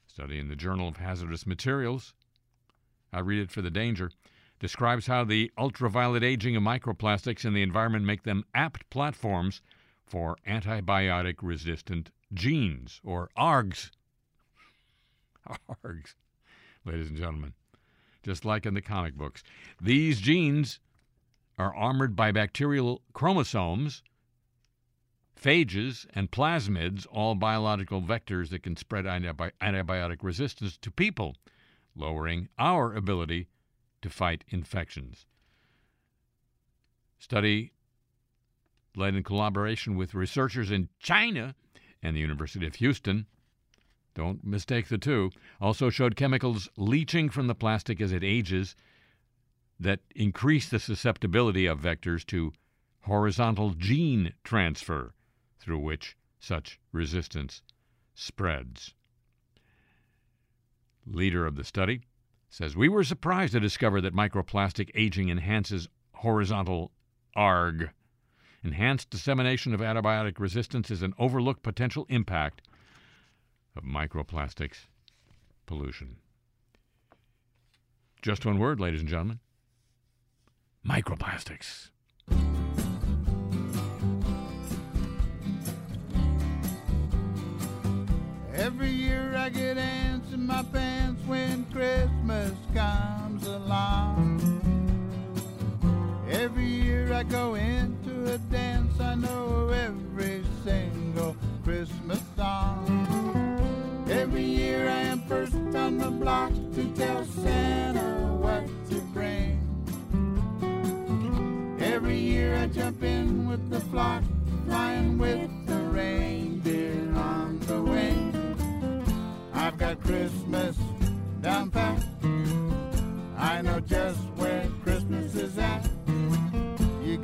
Study 0.07 0.39
in 0.39 0.49
the 0.49 0.57
Journal 0.57 0.89
of 0.89 0.97
Hazardous 0.97 1.47
Materials, 1.47 2.15
I 3.13 3.21
read 3.21 3.41
it 3.41 3.51
for 3.51 3.63
the 3.63 3.71
danger, 3.71 4.11
describes 4.59 5.07
how 5.07 5.25
the 5.25 5.51
ultraviolet 5.59 6.23
aging 6.23 6.57
of 6.57 6.63
microplastics 6.63 7.45
in 7.45 7.55
the 7.55 7.63
environment 7.63 8.05
make 8.05 8.23
them 8.23 8.45
apt 8.55 8.89
platforms 8.91 9.61
for 10.07 10.37
antibiotic 10.47 11.37
resistant 11.43 12.11
genes, 12.33 13.01
or 13.05 13.29
ARGs. 13.37 13.91
ARGs, 15.49 16.15
ladies 16.85 17.09
and 17.09 17.17
gentlemen, 17.17 17.53
just 18.23 18.45
like 18.45 18.67
in 18.67 18.75
the 18.75 18.81
comic 18.81 19.15
books. 19.15 19.43
These 19.81 20.21
genes 20.21 20.81
are 21.59 21.75
armored 21.75 22.15
by 22.15 22.33
bacterial 22.33 23.03
chromosomes 23.13 24.03
phages, 25.41 26.07
and 26.15 26.31
plasmids, 26.31 27.07
all 27.11 27.35
biological 27.35 28.03
vectors 28.03 28.49
that 28.49 28.63
can 28.63 28.77
spread 28.77 29.05
antibi- 29.05 29.53
antibiotic 29.61 30.19
resistance 30.23 30.77
to 30.79 30.91
people, 30.91 31.37
lowering 31.95 32.49
our 32.59 32.95
ability 32.95 33.49
to 34.03 34.11
fight 34.11 34.45
infections. 34.49 35.27
Study 37.19 37.73
led 38.95 39.15
in 39.15 39.23
collaboration 39.23 39.97
with 39.97 40.15
researchers 40.15 40.71
in 40.71 40.89
China 40.99 41.55
and 42.03 42.17
the 42.17 42.21
University 42.21 42.67
of 42.67 42.77
Houston. 42.77 43.27
Don't 44.15 44.45
mistake 44.45 44.89
the 44.89 44.99
two. 44.99 45.31
Also 45.61 45.91
showed 45.91 46.17
chemicals 46.17 46.69
leaching 46.77 47.29
from 47.29 47.47
the 47.47 47.55
plastic 47.55 48.01
as 48.01 48.13
it 48.13 48.25
ages 48.25 48.75
that 49.79 50.01
increase 50.15 50.69
the 50.69 50.79
susceptibility 50.79 51.67
of 51.67 51.81
vectors 51.81 52.25
to 52.27 52.53
horizontal 53.03 53.71
gene 53.71 54.33
transfer 54.43 55.15
through 55.59 55.79
which 55.79 56.17
such 56.41 56.81
resistance 56.93 57.63
spreads. 58.15 58.95
Leader 61.07 61.47
of 61.47 61.57
the 61.57 61.65
study 61.65 62.01
says 62.49 62.77
We 62.77 62.89
were 62.89 63.05
surprised 63.05 63.53
to 63.53 63.61
discover 63.61 64.01
that 64.01 64.15
microplastic 64.15 64.91
aging 64.95 65.29
enhances 65.29 65.89
horizontal 66.13 66.93
ARG. 67.35 67.91
Enhanced 68.65 69.11
dissemination 69.11 69.75
of 69.75 69.81
antibiotic 69.81 70.39
resistance 70.41 70.91
is 70.91 71.03
an 71.03 71.15
overlooked 71.19 71.63
potential 71.63 72.07
impact 72.09 72.63
of 73.77 73.85
microplastics 73.85 74.87
pollution. 75.67 76.17
Just 78.23 78.47
one 78.47 78.59
word, 78.59 78.81
ladies 78.81 79.01
and 79.01 79.09
gentlemen 79.09 79.41
microplastics. 80.87 81.91
Every 88.67 88.91
year 88.91 89.33
I 89.37 89.49
get 89.49 89.79
ants 89.79 90.33
in 90.33 90.45
my 90.45 90.65
pants 90.73 91.23
when 91.25 91.67
Christmas 91.67 92.53
comes 92.75 93.47
along. 93.47 94.43
Every 96.29 96.67
year 96.67 97.13
I 97.13 97.23
go 97.23 97.55
into 97.55 98.35
a 98.35 98.39
dance, 98.51 99.01
I 99.01 99.15
know 99.15 99.69
every 99.69 100.43
single 100.65 101.37
Christmas 101.63 102.21
song. 102.37 104.05
Every 104.11 104.43
year 104.43 104.89
I 104.89 105.03
am 105.13 105.21
first 105.29 105.55
on 105.55 105.99
the 105.99 106.11
block 106.11 106.51
to 106.75 106.85
tell 106.97 107.25
Santa 107.25 108.35
what 108.35 108.67
to 108.91 108.97
bring. 109.15 109.63
Every 111.81 112.19
year 112.19 112.57
I 112.57 112.67
jump 112.67 113.01
in 113.05 113.47
with 113.49 113.71
the 113.71 113.79
flock, 113.93 114.25
flying 114.67 115.19
with 115.19 115.46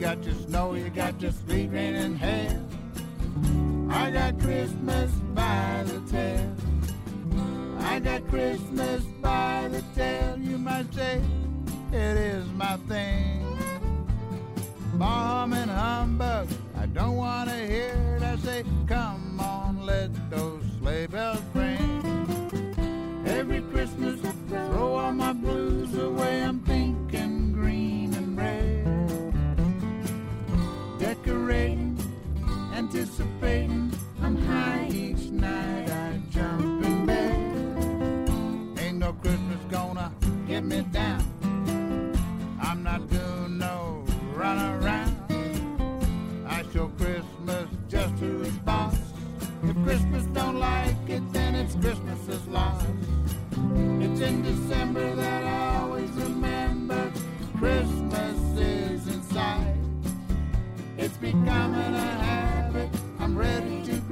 got 0.03 0.25
your 0.25 0.35
snow, 0.35 0.75
you 0.75 0.91
got 0.91 1.23
your 1.23 1.31
sleet, 1.31 1.71
rain, 1.71 1.95
and 1.95 2.19
hail. 2.19 2.61
I 3.89 4.11
got 4.11 4.37
Christmas 4.41 5.13
by 5.33 5.85
the 5.87 6.01
tail. 6.11 6.57
I 7.79 8.01
got 8.01 8.27
Christmas 8.27 9.05
by 9.23 9.69
the 9.71 9.81
tail. 9.95 10.39
You 10.41 10.59
might 10.59 10.93
say 10.93 11.23
it 11.93 12.17
is 12.17 12.45
my 12.55 12.79
thing. 12.89 13.47
Bomb 14.95 15.53
and 15.53 15.71
humbug, 15.71 16.49
I 16.77 16.87
don't 16.87 17.15
want 17.15 17.51
to 17.51 17.55
hear 17.55 18.19
it. 18.21 18.25
I 18.25 18.37
say, 18.39 18.65
come 18.89 19.39
on, 19.39 19.87
let 19.87 20.11
those 20.31 20.65
sleigh 20.81 21.07
bells 21.07 21.43
ring. 21.55 23.23
Every 23.25 23.61
Christmas, 23.61 24.21
throw 24.49 24.95
all 24.97 25.13
my 25.13 25.33
blues 25.33 25.95
away. 25.95 26.43
I'm 26.43 26.59
anticipating. 32.95 33.91
I'm 34.21 34.37
high 34.37 34.89
each 34.93 35.31
night. 35.31 35.89
I 35.89 36.21
jump 36.31 36.85
in 36.85 37.07
bed. 37.07 38.29
Ain't 38.79 38.99
no 38.99 39.15
Christmas 39.15 39.61
gonna 39.71 40.13
get 40.47 40.63
me 40.63 40.83
down. 40.93 41.23
I'm 42.61 42.83
not 42.83 43.09
doing 43.09 43.57
no 43.59 44.05
run 44.35 44.59
around. 44.59 45.17
I 46.47 46.65
show 46.75 46.89
Christmas 46.99 47.67
just 47.89 48.15
who's 48.15 48.53
boss. 48.59 48.97
If 49.65 49.83
Christmas 49.85 50.25
don't 50.27 50.59
like 50.59 51.09
it, 51.09 51.23
then 51.33 51.55
it's 51.55 51.75
Christmas's 51.77 52.47
loss. 52.49 52.85
It's 54.01 54.21
in 54.21 54.43
December 54.43 55.15
that 55.15 55.45
I 55.45 55.81
always 55.81 56.11
remember 56.11 57.11
Christmas 57.57 58.37
is 58.59 59.09
inside. 59.09 59.79
It's 60.99 61.17
becoming 61.17 61.95
a 61.95 62.22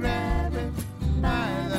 ready 0.01 0.71
to 1.21 1.70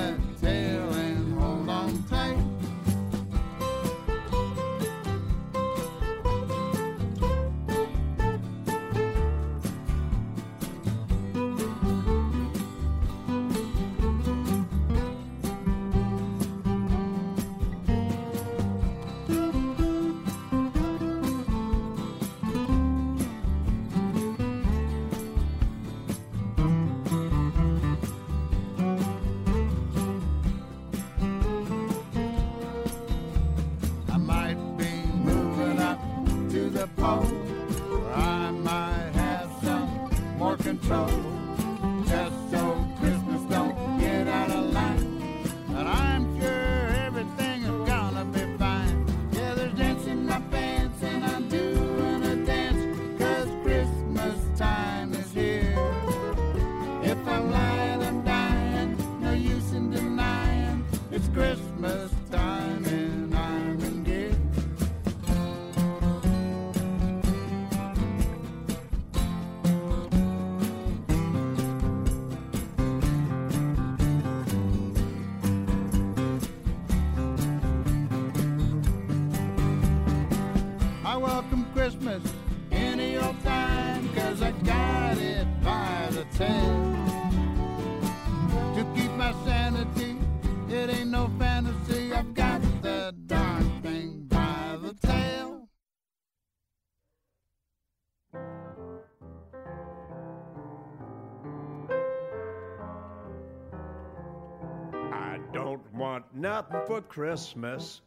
Christmas. 107.12 108.00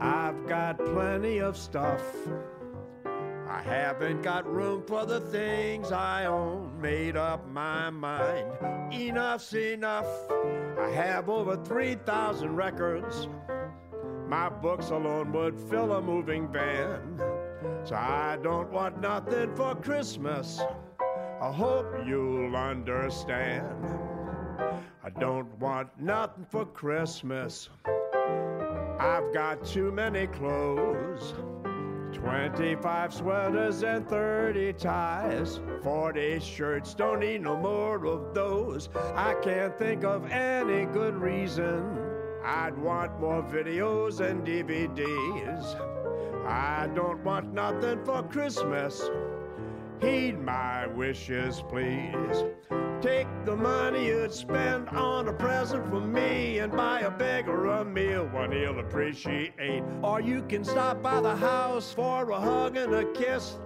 I've 0.00 0.48
got 0.48 0.76
plenty 0.76 1.38
of 1.38 1.56
stuff. 1.56 2.02
I 3.48 3.62
haven't 3.62 4.22
got 4.22 4.44
room 4.52 4.82
for 4.88 5.06
the 5.06 5.20
things 5.20 5.92
I 5.92 6.24
own. 6.24 6.80
Made 6.80 7.16
up 7.16 7.48
my 7.48 7.90
mind. 7.90 8.48
Enough's 8.92 9.54
enough. 9.54 10.08
I 10.80 10.90
have 10.90 11.28
over 11.28 11.56
3,000 11.64 12.56
records. 12.56 13.28
My 14.26 14.48
books 14.48 14.90
alone 14.90 15.30
would 15.30 15.56
fill 15.70 15.92
a 15.92 16.02
moving 16.02 16.50
van. 16.52 17.20
So 17.84 17.94
I 17.94 18.36
don't 18.42 18.72
want 18.72 19.00
nothing 19.00 19.54
for 19.54 19.76
Christmas. 19.76 20.60
I 21.40 21.52
hope 21.52 21.86
you'll 22.04 22.56
understand. 22.56 24.11
I 25.04 25.10
don't 25.10 25.58
want 25.58 25.88
nothing 26.00 26.46
for 26.48 26.64
Christmas. 26.64 27.68
I've 29.00 29.34
got 29.34 29.64
too 29.64 29.90
many 29.90 30.28
clothes 30.28 31.34
25 32.12 33.12
sweaters 33.12 33.82
and 33.82 34.08
30 34.08 34.74
ties, 34.74 35.60
40 35.82 36.38
shirts, 36.38 36.94
don't 36.94 37.18
need 37.18 37.40
no 37.40 37.56
more 37.56 38.06
of 38.06 38.32
those. 38.32 38.90
I 39.16 39.34
can't 39.42 39.76
think 39.76 40.04
of 40.04 40.30
any 40.30 40.84
good 40.86 41.16
reason. 41.16 41.98
I'd 42.44 42.78
want 42.78 43.18
more 43.18 43.42
videos 43.42 44.20
and 44.20 44.46
DVDs. 44.46 45.74
I 46.46 46.88
don't 46.94 47.24
want 47.24 47.52
nothing 47.52 48.04
for 48.04 48.22
Christmas. 48.22 49.10
Heed 50.00 50.38
my 50.38 50.86
wishes, 50.86 51.62
please. 51.68 52.44
Take 53.02 53.26
the 53.44 53.56
money 53.56 54.06
you'd 54.06 54.32
spend 54.32 54.88
on 54.90 55.26
a 55.26 55.32
present 55.32 55.88
for 55.90 56.00
me 56.00 56.60
and 56.60 56.70
buy 56.70 57.00
a 57.00 57.10
beggar 57.10 57.66
a 57.66 57.84
meal, 57.84 58.26
one 58.28 58.52
he'll 58.52 58.78
appreciate. 58.78 59.54
Or 60.04 60.20
you 60.20 60.42
can 60.42 60.62
stop 60.64 61.02
by 61.02 61.20
the 61.20 61.34
house 61.34 61.92
for 61.92 62.30
a 62.30 62.40
hug 62.40 62.76
and 62.76 62.94
a 62.94 63.12
kiss. 63.12 63.58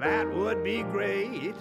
That 0.00 0.28
would 0.34 0.64
be 0.64 0.82
great. 0.82 1.54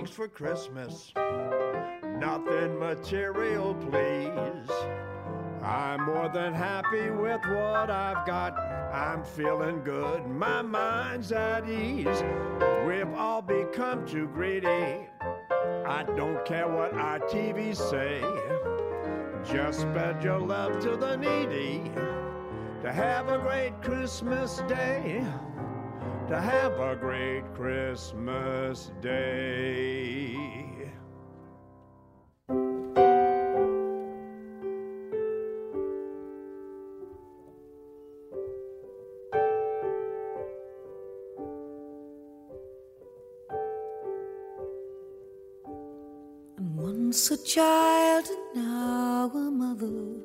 Tidings 0.00 0.16
for 0.16 0.28
Christmas. 0.28 1.12
Nothing 2.18 2.78
material, 2.78 3.74
please. 3.74 4.70
I'm 5.62 6.06
more 6.06 6.30
than 6.32 6.54
happy 6.54 7.10
with 7.10 7.40
what 7.46 7.90
I've 7.90 8.26
got. 8.26 8.58
I'm 8.92 9.22
feeling 9.22 9.82
good, 9.84 10.26
my 10.26 10.62
mind's 10.62 11.32
at 11.32 11.68
ease. 11.68 12.24
We've 12.86 13.12
all 13.14 13.42
become 13.42 14.06
too 14.06 14.26
greedy. 14.28 15.08
I 15.86 16.04
don't 16.16 16.44
care 16.46 16.68
what 16.68 16.94
our 16.94 17.18
TVs 17.20 17.76
say. 17.76 18.22
Just 19.52 19.80
spread 19.80 20.24
your 20.24 20.40
love 20.40 20.80
to 20.80 20.96
the 20.96 21.16
needy. 21.16 21.90
To 22.82 22.90
have 22.90 23.28
a 23.28 23.38
great 23.38 23.82
Christmas 23.82 24.62
day. 24.66 25.22
To 26.30 26.40
have 26.40 26.78
a 26.78 26.94
great 26.94 27.42
Christmas 27.56 28.92
day. 29.02 30.36
Once 46.76 47.32
a 47.32 47.44
child 47.44 48.26
and 48.28 48.64
now 48.64 49.32
a 49.34 49.50
mother, 49.50 50.20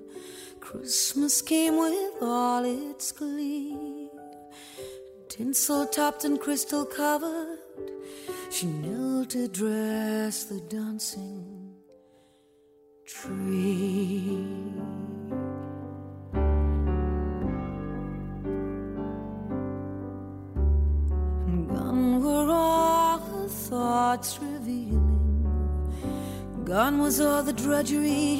Christmas 0.59 1.41
came 1.41 1.79
with 1.79 2.21
all 2.21 2.63
its 2.63 3.11
glee. 3.11 3.74
Tinsel 5.37 5.85
topped 5.87 6.23
and 6.23 6.39
crystal 6.39 6.85
covered, 6.85 7.59
she 8.49 8.67
knelt 8.67 9.31
to 9.31 9.49
dress 9.49 10.45
the 10.45 10.61
dancing 10.61 11.73
tree. 13.05 14.39
And 21.47 21.67
gone 21.67 22.23
were 22.23 22.49
all 22.49 23.17
her 23.17 23.47
thoughts 23.49 24.39
revealing. 24.41 25.43
Gone 26.63 27.01
was 27.01 27.19
all 27.19 27.43
the 27.43 27.51
drudgery, 27.51 28.34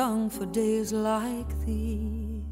long 0.00 0.30
for 0.30 0.46
days 0.46 0.92
like 0.94 1.52
these. 1.66 2.42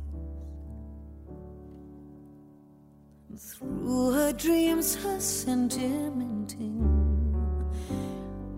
Through 3.51 4.11
her 4.19 4.33
dreams, 4.45 4.89
her 5.03 5.19
sentimenting, 5.19 6.77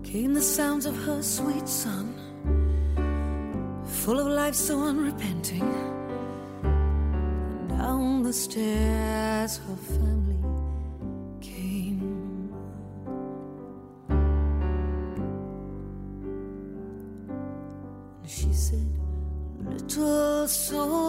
came 0.03 0.33
the 0.35 0.47
sounds 0.59 0.87
of 0.87 0.97
her 1.07 1.23
sweet 1.23 1.69
song 1.69 2.09
full 4.01 4.19
of 4.19 4.29
life 4.43 4.57
so 4.57 4.75
unrepenting. 4.91 5.71
Down 7.69 8.25
the 8.25 8.33
stairs, 8.33 9.53
her 9.67 9.79
family 9.95 10.43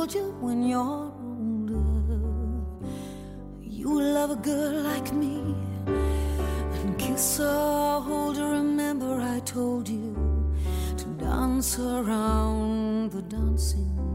soldier, 0.01 0.31
when 0.39 0.63
you're 0.63 1.13
older, 1.29 1.85
you 3.61 3.87
will 3.87 4.13
love 4.13 4.31
a 4.31 4.35
girl 4.35 4.81
like 4.81 5.13
me. 5.13 5.55
And 5.85 6.97
kiss 6.97 7.37
her, 7.37 7.99
hold 7.99 8.37
her, 8.37 8.49
remember 8.49 9.21
I 9.21 9.39
told 9.41 9.87
you 9.87 10.15
to 10.97 11.05
dance 11.23 11.77
around 11.77 13.11
the 13.11 13.21
dancing 13.21 14.10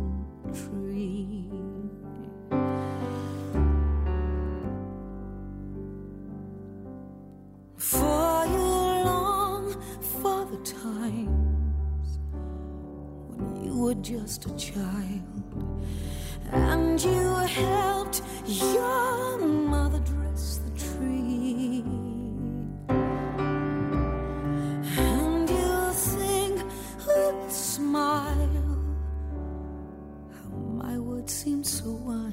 just 14.02 14.46
a 14.46 14.56
child 14.56 15.22
and 16.52 17.02
you 17.02 17.34
helped 17.34 18.22
your 18.46 19.38
mother 19.38 19.98
dress 20.00 20.60
the 20.64 20.70
tree. 20.78 21.84
And 24.98 25.50
you 25.50 25.92
think 25.92 26.62
with 27.06 27.46
a 27.46 27.50
smile 27.50 28.78
how 30.34 30.48
my 30.48 30.98
words 30.98 31.32
seem 31.32 31.64
so 31.64 31.90
wise. 31.90 32.32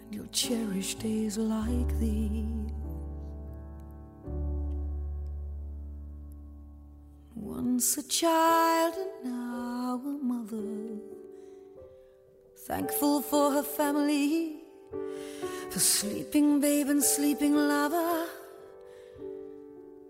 And 0.00 0.14
you'll 0.14 0.26
cherish 0.32 0.94
days 0.96 1.38
like 1.38 1.98
these. 1.98 2.49
Once 7.80 7.96
a 7.96 8.02
child 8.08 8.94
and 8.98 9.32
now 9.32 10.02
a 10.04 10.18
mother, 10.22 11.00
thankful 12.66 13.22
for 13.22 13.52
her 13.52 13.62
family, 13.62 14.56
for 15.70 15.78
sleeping 15.78 16.60
babe 16.60 16.88
and 16.88 17.02
sleeping 17.02 17.56
lover. 17.56 18.26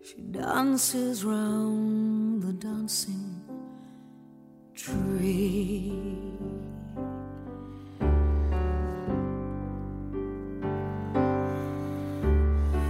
She 0.03 0.21
dances 0.33 1.25
round 1.25 2.43
the 2.43 2.55
dancing 2.55 3.41
tree. 4.75 5.93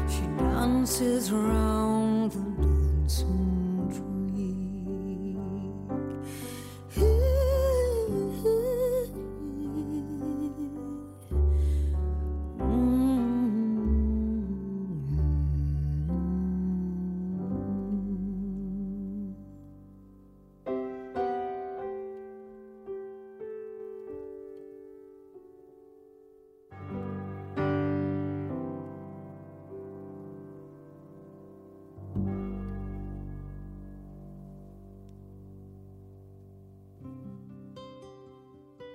She 0.09 0.25
dances 0.39 1.31
round 1.31 2.33
the 2.33 2.63
dancing 2.63 3.50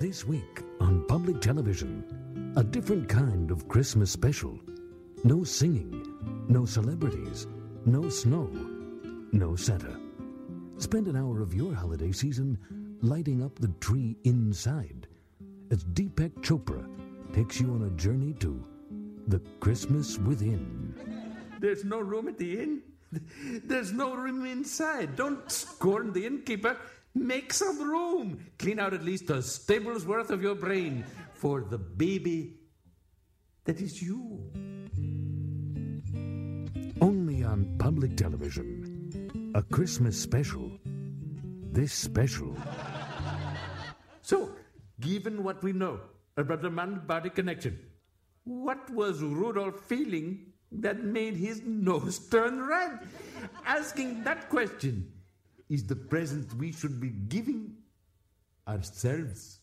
This 0.05 0.23
week 0.23 0.61
on 0.81 1.03
public 1.07 1.41
television, 1.41 2.53
a 2.57 2.63
different 2.63 3.09
kind 3.09 3.49
of 3.49 3.67
Christmas 3.67 4.11
special. 4.11 4.59
No 5.23 5.43
singing, 5.43 6.45
no 6.47 6.63
celebrities, 6.63 7.47
no 7.87 8.07
snow, 8.09 8.47
no 9.31 9.55
Santa. 9.55 9.99
Spend 10.77 11.07
an 11.07 11.15
hour 11.15 11.41
of 11.41 11.55
your 11.55 11.73
holiday 11.73 12.11
season 12.11 12.55
lighting 13.01 13.43
up 13.43 13.57
the 13.57 13.73
tree 13.79 14.15
inside 14.25 15.07
as 15.71 15.83
Deepak 15.83 16.33
Chopra 16.41 16.87
takes 17.33 17.59
you 17.59 17.71
on 17.71 17.85
a 17.85 17.97
journey 17.99 18.33
to 18.33 18.63
the 19.27 19.39
Christmas 19.59 20.19
within. 20.19 20.93
There's 21.59 21.83
no 21.83 21.99
room 21.99 22.27
at 22.27 22.37
the 22.37 22.59
inn. 22.59 22.81
There's 23.63 23.91
no 23.91 24.13
room 24.13 24.45
inside. 24.45 25.15
Don't 25.15 25.51
scorn 25.51 26.13
the 26.13 26.27
innkeeper. 26.27 26.77
Make 27.15 27.53
some 27.53 27.79
room. 27.81 28.45
Clean 28.59 28.77
out 28.77 28.93
at 28.93 29.03
least 29.03 29.29
a 29.29 29.41
stable's 29.41 30.05
worth 30.05 30.29
of 30.29 30.43
your 30.43 30.53
brain 30.53 31.05
for 31.33 31.61
the 31.61 31.77
baby 31.77 32.57
that 33.63 33.79
is 33.79 34.01
you. 34.01 34.43
Only 37.01 37.43
on 37.43 37.77
public 37.79 38.17
television. 38.17 39.51
A 39.55 39.63
Christmas 39.63 40.19
special. 40.21 40.71
This 41.71 41.93
special. 41.93 42.55
So, 44.25 44.53
given 44.99 45.43
what 45.43 45.61
we 45.61 45.71
know 45.71 45.99
about 46.35 46.63
the 46.63 46.71
man 46.71 47.03
body 47.05 47.29
connection, 47.29 47.77
what 48.43 48.89
was 48.89 49.21
Rudolph 49.21 49.81
feeling 49.81 50.47
that 50.71 51.03
made 51.03 51.35
his 51.35 51.61
nose 51.63 52.17
turn 52.17 52.65
red? 52.65 53.01
Asking 53.67 54.23
that 54.23 54.49
question 54.49 55.13
is 55.69 55.83
the 55.85 55.95
present 55.95 56.53
we 56.55 56.71
should 56.71 56.99
be 56.99 57.09
giving 57.09 57.73
ourselves. 58.67 59.59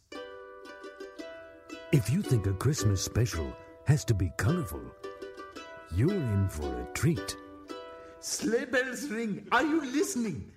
If 1.93 2.11
you 2.11 2.23
think 2.23 2.47
a 2.47 2.55
Christmas 2.55 3.03
special 3.03 3.53
has 3.87 4.05
to 4.07 4.15
be 4.15 4.31
colorful, 4.39 4.83
you're 5.95 6.15
in 6.15 6.49
for 6.49 6.67
a 6.67 6.87
treat. 6.95 7.37
Sleigh 8.21 8.65
bells 8.65 9.09
ring. 9.09 9.47
Are 9.53 9.63
you 9.63 9.85
listening? 9.85 10.51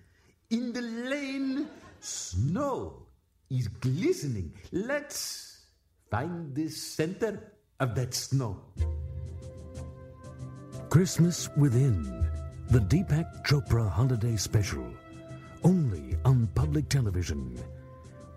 In 0.50 0.72
the 0.72 0.82
lane, 0.82 1.68
snow 2.00 3.08
is 3.50 3.68
glistening. 3.68 4.54
Let's 4.72 5.66
find 6.10 6.56
the 6.56 6.70
center 6.70 7.52
of 7.80 7.96
that 7.96 8.14
snow. 8.14 8.62
Christmas 10.90 11.50
Within, 11.58 12.30
the 12.70 12.80
Deepak 12.80 13.46
Chopra 13.46 13.90
Holiday 13.90 14.38
Special. 14.38 14.86
Only 15.66 16.16
on 16.24 16.46
public 16.54 16.90
television. 16.90 17.58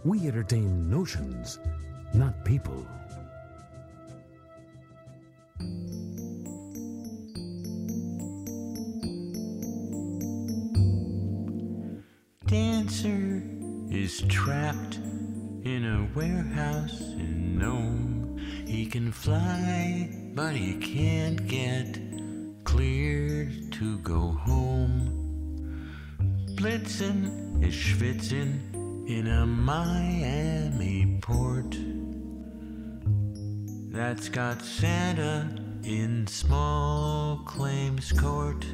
We 0.03 0.27
entertain 0.27 0.89
notions, 0.89 1.59
not 2.15 2.43
people. 2.43 2.87
Dancer 12.47 13.43
is 13.91 14.23
trapped 14.29 14.97
in 14.97 15.85
a 15.85 16.09
warehouse 16.19 16.99
in 16.99 17.59
Nome. 17.59 18.39
He 18.67 18.87
can 18.87 19.13
fly, 19.13 20.09
but 20.35 20.55
he 20.55 20.79
can't 20.79 21.47
get 21.47 21.78
that's 34.19 34.29
got 34.31 34.61
Santa 34.61 35.49
in 35.85 36.27
small 36.27 37.37
claims 37.45 38.11
court. 38.11 38.67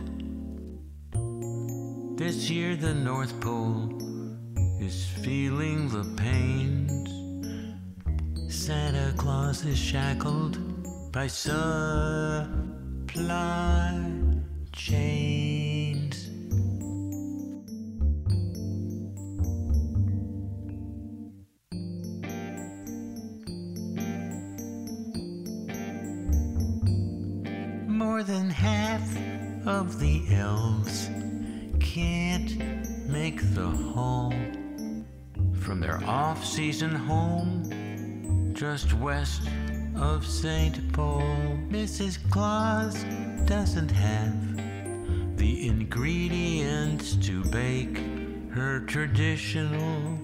This 2.17 2.49
year, 2.49 2.77
the 2.77 2.95
North 2.95 3.39
Pole 3.43 3.91
is 4.81 5.05
feeling 5.23 5.91
the 5.91 6.05
pains. 6.17 7.11
Santa 8.49 9.13
Claus 9.19 9.67
is 9.67 9.77
shackled 9.77 10.57
by 11.13 11.27
supply 11.27 12.73
chains. 14.73 15.64
The 33.75 35.05
from 35.61 35.81
their 35.81 36.03
off 36.05 36.45
season 36.45 36.95
home 36.95 38.53
just 38.55 38.93
west 38.95 39.43
of 39.97 40.27
St. 40.27 40.93
Paul. 40.93 41.23
Mrs. 41.69 42.19
Claus 42.31 43.05
doesn't 43.47 43.91
have 43.91 45.37
the 45.37 45.67
ingredients 45.67 47.17
to 47.17 47.43
bake 47.45 47.99
her 48.53 48.81
traditional 48.81 50.19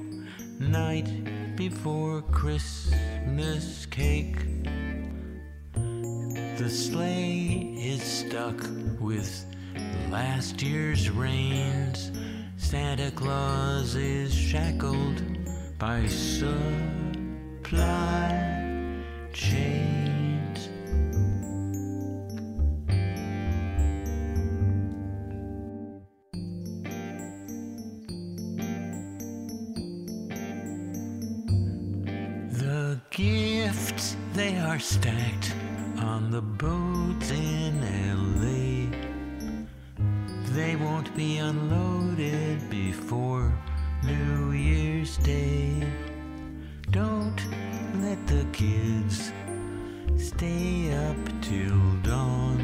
night 0.58 1.56
before 1.56 2.22
Christmas 2.22 3.86
cake. 3.86 4.46
The 5.74 6.70
sleigh 6.70 7.74
is 7.78 8.02
stuck 8.02 8.60
with 9.00 9.44
last 10.10 10.62
year's 10.62 11.10
rains. 11.10 12.12
Santa 12.60 13.10
Claus 13.10 13.96
is 13.96 14.32
shackled 14.32 15.22
by 15.78 16.06
supply 16.06 16.68
chains. 19.32 20.68
The 32.52 33.00
gifts 33.10 34.16
they 34.34 34.58
are 34.58 34.78
stacked 34.78 35.54
on 35.98 36.30
the 36.30 36.42
boats 36.42 37.30
in 37.32 37.80
LA. 38.30 38.86
They 40.54 40.76
won't 40.76 41.12
be 41.16 41.38
unloaded 41.38 41.99
before 43.00 43.52
New 44.04 44.52
Year's 44.52 45.16
Day. 45.18 45.86
Don't 46.90 47.40
let 48.02 48.26
the 48.26 48.44
kids 48.52 49.32
stay 50.16 50.92
up 50.92 51.16
till 51.40 51.80
dawn. 52.02 52.60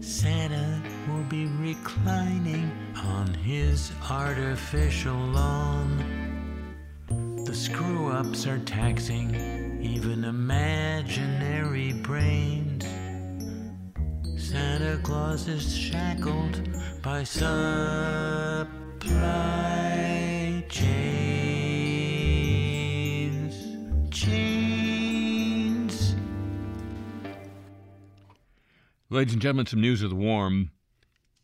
Santa 0.00 0.82
will 1.08 1.24
be 1.24 1.46
reclining 1.46 2.70
on 2.96 3.32
his 3.34 3.90
artificial 4.10 5.16
lawn. 5.16 5.92
The 7.46 7.54
screw 7.54 8.08
ups 8.08 8.46
are 8.46 8.58
taxing 8.60 9.34
even 9.80 10.24
imaginary 10.24 11.94
brains. 11.94 12.84
Santa 14.36 14.98
Claus 15.02 15.48
is 15.48 15.74
shackled 15.74 16.68
by 17.02 17.24
Ladies 29.10 29.32
and 29.32 29.40
gentlemen, 29.42 29.66
some 29.66 29.80
news 29.80 30.02
of 30.02 30.10
the 30.10 30.16
warm. 30.16 30.70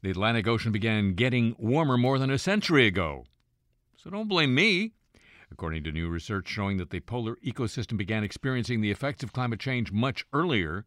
The 0.03 0.11
Atlantic 0.11 0.47
Ocean 0.47 0.71
began 0.71 1.15
getting 1.15 1.57
warmer 1.59 1.97
more 1.97 2.19
than 2.19 2.31
a 2.31 2.39
century 2.39 2.87
ago. 2.87 3.25
So 3.97 4.11
don't 4.11 4.29
blame 4.29 4.55
me. 4.55 4.93
According 5.51 5.83
to 5.85 5.93
new 5.93 6.09
research 6.09 6.47
showing 6.47 6.77
that 6.77 6.91
the 6.91 7.01
polar 7.01 7.37
ecosystem 7.45 7.97
began 7.97 8.23
experiencing 8.23 8.81
the 8.81 8.91
effects 8.91 9.23
of 9.23 9.33
climate 9.33 9.61
change 9.61 9.91
much 9.91 10.27
earlier 10.33 10.85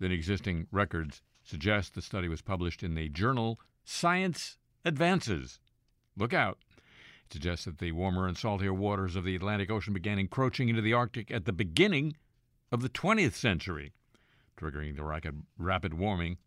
than 0.00 0.10
existing 0.10 0.66
records 0.72 1.20
suggest, 1.44 1.94
the 1.94 2.02
study 2.02 2.26
was 2.26 2.42
published 2.42 2.82
in 2.82 2.94
the 2.94 3.08
journal 3.10 3.60
Science 3.84 4.56
Advances. 4.84 5.60
Look 6.16 6.32
out. 6.32 6.58
It 7.26 7.32
suggests 7.32 7.64
that 7.64 7.78
the 7.78 7.92
warmer 7.92 8.26
and 8.26 8.36
saltier 8.36 8.72
waters 8.72 9.16
of 9.16 9.24
the 9.24 9.36
Atlantic 9.36 9.70
Ocean 9.70 9.92
began 9.92 10.18
encroaching 10.18 10.68
into 10.68 10.80
the 10.80 10.92
Arctic 10.92 11.30
at 11.30 11.44
the 11.44 11.52
beginning 11.52 12.16
of 12.72 12.82
the 12.82 12.88
20th 12.88 13.34
century, 13.34 13.92
triggering 14.56 14.96
the 14.96 15.04
rapid, 15.58 15.94
warming 15.94 16.38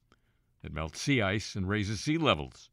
that 0.61 0.73
melts 0.73 0.99
sea 0.99 1.21
ice 1.21 1.55
and 1.55 1.69
raises 1.69 2.01
sea 2.01 2.17
levels. 2.17 2.69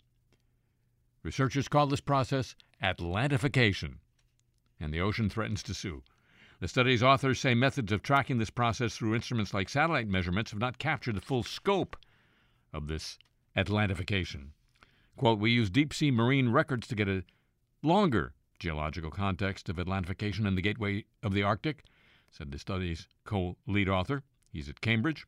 Researchers 1.23 1.69
call 1.69 1.87
this 1.87 2.01
process 2.01 2.55
Atlantification, 2.83 3.97
and 4.81 4.93
the 4.93 5.01
ocean 5.01 5.29
threatens 5.29 5.63
to 5.65 5.75
sue. 5.75 6.03
The 6.61 6.69
study's 6.69 7.03
authors 7.03 7.39
say 7.41 7.55
methods 7.55 7.93
of 7.93 8.03
tracking 8.03 8.39
this 8.39 8.51
process 8.51 8.97
through 8.97 9.15
instruments 9.15 9.53
like 9.53 9.69
satellite 9.69 10.09
measurements 10.09 10.53
have 10.53 10.61
not 10.61 10.79
captured 10.79 11.17
the 11.17 11.21
full 11.21 11.43
scope 11.43 11.97
of 12.73 12.87
this 12.87 13.19
Atlantification. 13.57 14.53
Quote, 15.17 15.39
we 15.39 15.51
use 15.51 15.71
deep 15.71 15.95
sea 15.95 16.11
marine 16.11 16.51
records 16.51 16.87
to 16.89 16.95
get 16.95 17.09
a 17.09 17.25
longer 17.83 18.35
geological 18.59 19.11
context 19.11 19.69
of 19.69 19.77
Atlantification 19.77 20.47
in 20.47 20.55
the 20.55 20.63
gateway 20.63 21.05
of 21.23 21.33
the 21.33 21.43
Arctic, 21.43 21.85
said 22.31 22.51
the 22.51 22.59
study's 22.59 23.09
co 23.25 23.57
lead 23.67 23.89
author. 23.89 24.23
He's 24.53 24.69
at 24.69 24.81
Cambridge. 24.81 25.27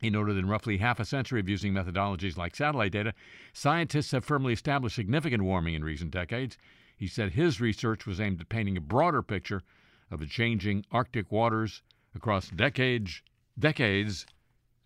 He 0.00 0.10
noted 0.10 0.36
in 0.36 0.48
roughly 0.48 0.78
half 0.78 1.00
a 1.00 1.04
century 1.04 1.40
of 1.40 1.48
using 1.48 1.72
methodologies 1.72 2.36
like 2.36 2.54
satellite 2.54 2.92
data, 2.92 3.14
scientists 3.52 4.12
have 4.12 4.24
firmly 4.24 4.52
established 4.52 4.96
significant 4.96 5.42
warming 5.42 5.74
in 5.74 5.84
recent 5.84 6.10
decades. 6.12 6.56
He 6.96 7.06
said 7.06 7.32
his 7.32 7.60
research 7.60 8.06
was 8.06 8.20
aimed 8.20 8.40
at 8.40 8.48
painting 8.48 8.76
a 8.76 8.80
broader 8.80 9.22
picture 9.22 9.62
of 10.10 10.20
the 10.20 10.26
changing 10.26 10.84
Arctic 10.90 11.30
waters 11.30 11.82
across 12.14 12.48
decades, 12.48 13.22
decades, 13.58 14.26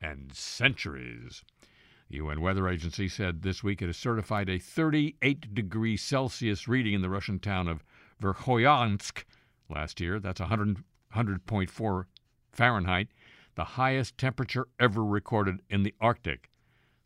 and 0.01 0.35
centuries. 0.35 1.45
The 2.13 2.19
UN 2.19 2.43
Weather 2.43 2.69
Agency 2.69 3.09
said 3.09 3.41
this 3.41 3.65
week 3.65 3.81
it 3.81 3.87
has 3.87 3.97
certified 3.97 4.51
a 4.51 4.59
38 4.59 5.55
degree 5.55 5.97
Celsius 5.97 6.69
reading 6.69 6.93
in 6.93 7.01
the 7.01 7.09
Russian 7.09 7.39
town 7.39 7.69
of 7.69 7.83
Verkhoyansk 8.21 9.25
last 9.71 9.99
year. 9.99 10.21
That's 10.21 10.41
100, 10.41 10.85
100.4 11.15 12.05
Fahrenheit, 12.53 13.09
the 13.55 13.65
highest 13.65 14.19
temperature 14.19 14.69
ever 14.79 15.03
recorded 15.03 15.63
in 15.71 15.85
the 15.85 15.95
Arctic. 16.03 16.51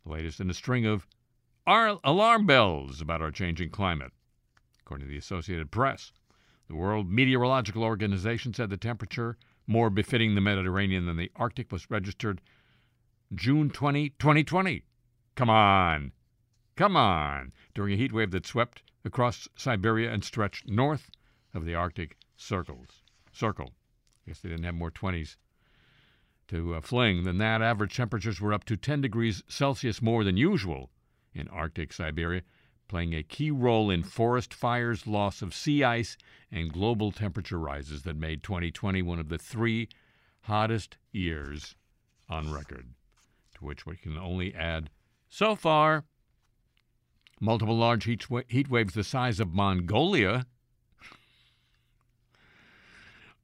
The 0.05 0.11
latest 0.11 0.41
in 0.41 0.51
a 0.51 0.55
string 0.55 0.87
of 0.87 1.07
alarm 1.69 2.45
bells 2.45 3.01
about 3.01 3.23
our 3.23 3.31
changing 3.31 3.71
climate. 3.71 4.11
According 4.81 5.07
to 5.07 5.13
the 5.13 5.19
Associated 5.19 5.71
Press, 5.71 6.11
the 6.67 6.75
World 6.75 7.09
Meteorological 7.09 7.85
Organization 7.85 8.53
said 8.53 8.71
the 8.71 8.77
temperature 8.77 9.37
more 9.69 9.89
befitting 9.89 10.35
the 10.35 10.41
Mediterranean 10.41 11.07
than 11.07 11.17
the 11.17 11.31
Arctic 11.37 11.71
was 11.71 11.89
registered 11.93 12.41
June 13.33 13.71
20, 13.71 14.09
2020. 14.19 14.83
Come 15.37 15.51
on. 15.51 16.13
Come 16.77 16.97
on. 16.97 17.53
During 17.75 17.93
a 17.93 17.97
heat 17.97 18.13
wave 18.13 18.31
that 18.31 18.47
swept 18.47 18.83
across 19.05 19.49
Siberia 19.55 20.11
and 20.11 20.25
stretched 20.25 20.67
north 20.67 21.11
of 21.55 21.65
the 21.65 21.75
Arctic 21.75 22.17
circles. 22.37 23.03
Circle. 23.33 23.73
I 24.27 24.31
guess 24.31 24.41
they 24.41 24.49
didn't 24.49 24.65
have 24.65 24.75
more 24.75 24.91
20s 24.91 25.37
to 26.49 26.75
uh, 26.75 26.81
fling 26.81 27.25
than 27.25 27.39
that. 27.39 27.61
Average 27.61 27.97
temperatures 27.97 28.41
were 28.41 28.53
up 28.53 28.65
to 28.65 28.77
10 28.77 29.03
degrees 29.03 29.43
Celsius 29.47 30.01
more 30.01 30.25
than 30.25 30.37
usual 30.37 30.91
in 31.35 31.49
Arctic 31.49 31.93
Siberia, 31.93 32.43
playing 32.89 33.15
a 33.15 33.23
key 33.23 33.51
role 33.51 33.91
in 33.91 34.03
forest 34.03 34.55
fires, 34.55 35.07
loss 35.07 35.43
of 35.43 35.55
sea 35.55 35.85
ice, 35.85 36.17
and 36.51 36.73
global 36.73 37.13
temperature 37.13 37.59
rises 37.59 38.05
that 38.05 38.17
made 38.17 38.43
2020 38.43 39.03
one 39.03 39.19
of 39.19 39.29
the 39.29 39.39
three 39.39 39.89
hottest 40.43 40.97
years 41.13 41.75
on 42.29 42.51
record. 42.51 42.95
To 43.57 43.65
which 43.65 43.85
we 43.85 43.97
can 43.97 44.17
only 44.17 44.55
add, 44.55 44.91
so 45.29 45.55
far, 45.55 46.05
multiple 47.41 47.77
large 47.77 48.05
heat, 48.05 48.27
heat 48.49 48.69
waves 48.69 48.95
the 48.95 49.05
size 49.05 49.41
of 49.41 49.53
Mongolia 49.53 50.47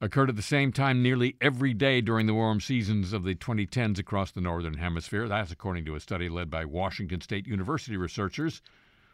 occurred 0.02 0.28
at 0.28 0.34
the 0.36 0.42
same 0.42 0.72
time 0.72 1.00
nearly 1.00 1.36
every 1.40 1.72
day 1.72 2.00
during 2.00 2.26
the 2.26 2.34
warm 2.34 2.60
seasons 2.60 3.12
of 3.12 3.22
the 3.22 3.36
2010s 3.36 4.00
across 4.00 4.32
the 4.32 4.40
Northern 4.40 4.74
Hemisphere. 4.74 5.28
That's 5.28 5.52
according 5.52 5.84
to 5.84 5.94
a 5.94 6.00
study 6.00 6.28
led 6.28 6.50
by 6.50 6.64
Washington 6.64 7.20
State 7.20 7.46
University 7.46 7.96
researchers 7.96 8.62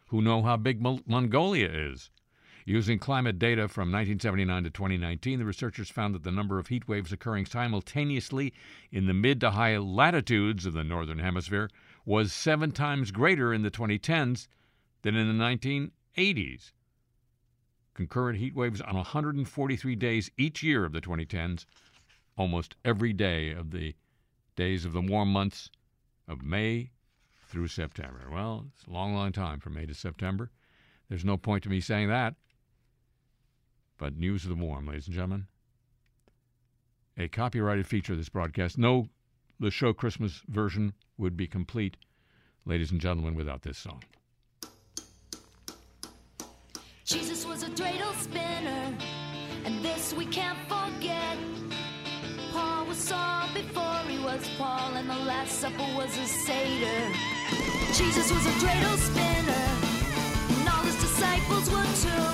who 0.06 0.22
know 0.22 0.42
how 0.42 0.56
big 0.56 0.80
Mon- 0.80 1.04
Mongolia 1.06 1.68
is. 1.70 2.10
Using 2.64 2.98
climate 2.98 3.38
data 3.38 3.68
from 3.68 3.92
1979 3.92 4.64
to 4.64 4.70
2019, 4.70 5.38
the 5.38 5.44
researchers 5.44 5.90
found 5.90 6.14
that 6.14 6.22
the 6.22 6.30
number 6.30 6.58
of 6.58 6.68
heat 6.68 6.88
waves 6.88 7.12
occurring 7.12 7.46
simultaneously 7.46 8.52
in 8.90 9.06
the 9.06 9.14
mid 9.14 9.40
to 9.40 9.52
high 9.52 9.76
latitudes 9.76 10.64
of 10.64 10.72
the 10.72 10.84
Northern 10.84 11.18
Hemisphere 11.18 11.70
was 12.04 12.32
seven 12.32 12.70
times 12.72 13.10
greater 13.10 13.52
in 13.52 13.62
the 13.62 13.70
2010s 13.70 14.48
than 15.02 15.14
in 15.14 15.26
the 15.28 15.44
1980s 15.44 16.72
concurrent 17.98 18.38
heat 18.38 18.54
waves 18.54 18.80
on 18.80 18.94
143 18.94 19.96
days 19.96 20.30
each 20.38 20.62
year 20.62 20.84
of 20.84 20.92
the 20.92 21.00
2010s, 21.00 21.66
almost 22.36 22.76
every 22.84 23.12
day 23.12 23.50
of 23.50 23.72
the 23.72 23.92
days 24.54 24.84
of 24.84 24.92
the 24.92 25.00
warm 25.00 25.32
months 25.32 25.68
of 26.28 26.40
May 26.40 26.92
through 27.48 27.66
September. 27.66 28.28
Well, 28.30 28.66
it's 28.72 28.86
a 28.86 28.90
long, 28.92 29.14
long 29.14 29.32
time 29.32 29.58
from 29.58 29.74
May 29.74 29.84
to 29.84 29.94
September. 29.94 30.52
There's 31.08 31.24
no 31.24 31.36
point 31.36 31.64
to 31.64 31.68
me 31.68 31.80
saying 31.80 32.08
that. 32.08 32.36
But 33.96 34.16
news 34.16 34.44
of 34.44 34.50
the 34.50 34.64
warm, 34.64 34.86
ladies 34.86 35.06
and 35.06 35.16
gentlemen. 35.16 35.48
A 37.16 37.26
copyrighted 37.26 37.88
feature 37.88 38.12
of 38.12 38.18
this 38.20 38.28
broadcast. 38.28 38.78
No, 38.78 39.08
Le 39.58 39.72
Show 39.72 39.92
Christmas 39.92 40.42
version 40.46 40.92
would 41.18 41.36
be 41.36 41.46
complete, 41.46 41.96
ladies 42.64 42.90
and 42.90 43.00
gentlemen, 43.00 43.34
without 43.34 43.62
this 43.62 43.76
song. 43.76 44.02
Jesus 47.04 47.46
was 47.46 47.62
a 47.62 47.70
dreidel 47.70 48.14
spinner, 48.14 48.96
and 49.64 49.84
this 49.84 50.14
we 50.14 50.26
can't 50.26 50.58
forget. 50.68 51.36
Paul 52.52 52.86
was 52.86 52.98
Saul 52.98 53.48
before 53.54 54.00
he 54.06 54.18
was 54.22 54.48
Paul, 54.58 54.94
and 54.94 55.08
the 55.08 55.14
Last 55.14 55.58
Supper 55.58 55.88
was 55.96 56.16
a 56.18 56.26
Seder. 56.26 57.12
Jesus 57.94 58.30
was 58.30 58.46
a 58.46 58.54
dreidel 58.60 58.96
spinner, 58.98 60.60
and 60.60 60.68
all 60.68 60.84
his 60.84 60.96
disciples 61.00 61.70
were 61.70 61.84
too. 62.02 62.27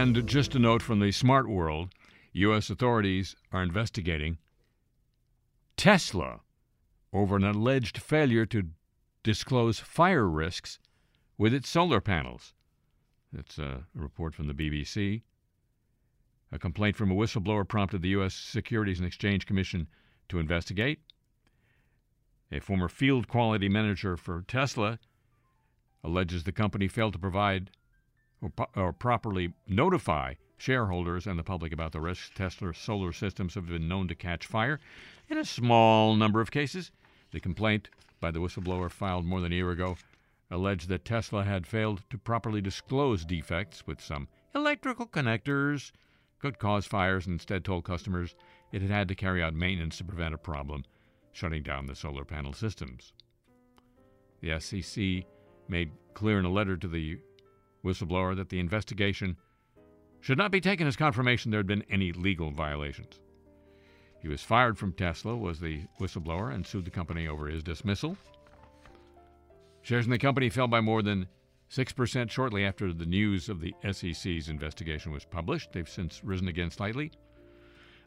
And 0.00 0.28
just 0.28 0.54
a 0.54 0.60
note 0.60 0.80
from 0.80 1.00
the 1.00 1.10
smart 1.10 1.48
world 1.48 1.92
U.S. 2.32 2.70
authorities 2.70 3.34
are 3.50 3.64
investigating 3.64 4.38
Tesla 5.76 6.42
over 7.12 7.34
an 7.34 7.42
alleged 7.42 7.98
failure 7.98 8.46
to 8.46 8.68
disclose 9.24 9.80
fire 9.80 10.28
risks 10.28 10.78
with 11.36 11.52
its 11.52 11.68
solar 11.68 12.00
panels. 12.00 12.54
That's 13.32 13.58
a 13.58 13.86
report 13.92 14.36
from 14.36 14.46
the 14.46 14.54
BBC. 14.54 15.22
A 16.52 16.60
complaint 16.60 16.94
from 16.94 17.10
a 17.10 17.16
whistleblower 17.16 17.66
prompted 17.66 18.00
the 18.00 18.10
U.S. 18.10 18.34
Securities 18.34 19.00
and 19.00 19.06
Exchange 19.06 19.46
Commission 19.46 19.88
to 20.28 20.38
investigate. 20.38 21.00
A 22.52 22.60
former 22.60 22.88
field 22.88 23.26
quality 23.26 23.68
manager 23.68 24.16
for 24.16 24.44
Tesla 24.46 25.00
alleges 26.04 26.44
the 26.44 26.52
company 26.52 26.86
failed 26.86 27.14
to 27.14 27.18
provide 27.18 27.72
or, 28.42 28.52
or 28.76 28.92
properly 28.92 29.52
notify 29.66 30.34
shareholders 30.56 31.26
and 31.26 31.38
the 31.38 31.44
public 31.44 31.72
about 31.72 31.92
the 31.92 32.00
risks 32.00 32.30
Tesla 32.34 32.74
solar 32.74 33.12
systems 33.12 33.54
have 33.54 33.68
been 33.68 33.88
known 33.88 34.08
to 34.08 34.14
catch 34.14 34.46
fire. 34.46 34.80
In 35.28 35.38
a 35.38 35.44
small 35.44 36.14
number 36.16 36.40
of 36.40 36.50
cases, 36.50 36.90
the 37.30 37.40
complaint 37.40 37.88
by 38.20 38.30
the 38.30 38.40
whistleblower 38.40 38.90
filed 38.90 39.24
more 39.24 39.40
than 39.40 39.52
a 39.52 39.56
year 39.56 39.70
ago 39.70 39.96
alleged 40.50 40.88
that 40.88 41.04
Tesla 41.04 41.44
had 41.44 41.66
failed 41.66 42.02
to 42.10 42.18
properly 42.18 42.60
disclose 42.60 43.24
defects 43.24 43.86
with 43.86 44.00
some 44.00 44.28
electrical 44.54 45.06
connectors 45.06 45.92
could 46.38 46.58
cause 46.58 46.86
fires 46.86 47.26
and 47.26 47.34
instead 47.34 47.64
told 47.64 47.84
customers 47.84 48.34
it 48.72 48.82
had 48.82 48.90
had 48.90 49.08
to 49.08 49.14
carry 49.14 49.42
out 49.42 49.54
maintenance 49.54 49.98
to 49.98 50.04
prevent 50.04 50.34
a 50.34 50.38
problem, 50.38 50.84
shutting 51.32 51.62
down 51.62 51.86
the 51.86 51.94
solar 51.94 52.24
panel 52.24 52.52
systems. 52.52 53.12
The 54.40 54.58
SEC 54.60 55.24
made 55.68 55.90
clear 56.14 56.38
in 56.38 56.44
a 56.44 56.50
letter 56.50 56.76
to 56.76 56.88
the 56.88 57.18
whistleblower 57.84 58.36
that 58.36 58.48
the 58.48 58.60
investigation 58.60 59.36
should 60.20 60.38
not 60.38 60.50
be 60.50 60.60
taken 60.60 60.86
as 60.86 60.96
confirmation 60.96 61.50
there 61.50 61.58
had 61.58 61.66
been 61.66 61.84
any 61.90 62.12
legal 62.12 62.50
violations. 62.50 63.20
He 64.20 64.28
was 64.28 64.42
fired 64.42 64.76
from 64.76 64.92
Tesla, 64.92 65.36
was 65.36 65.60
the 65.60 65.82
whistleblower, 66.00 66.52
and 66.52 66.66
sued 66.66 66.84
the 66.84 66.90
company 66.90 67.28
over 67.28 67.46
his 67.46 67.62
dismissal. 67.62 68.16
Shares 69.82 70.06
in 70.06 70.10
the 70.10 70.18
company 70.18 70.50
fell 70.50 70.66
by 70.66 70.80
more 70.80 71.02
than 71.02 71.28
6% 71.70 72.30
shortly 72.30 72.64
after 72.64 72.92
the 72.92 73.06
news 73.06 73.48
of 73.48 73.60
the 73.60 73.74
SEC's 73.92 74.48
investigation 74.48 75.12
was 75.12 75.24
published. 75.24 75.72
They've 75.72 75.88
since 75.88 76.22
risen 76.24 76.48
again 76.48 76.70
slightly. 76.70 77.12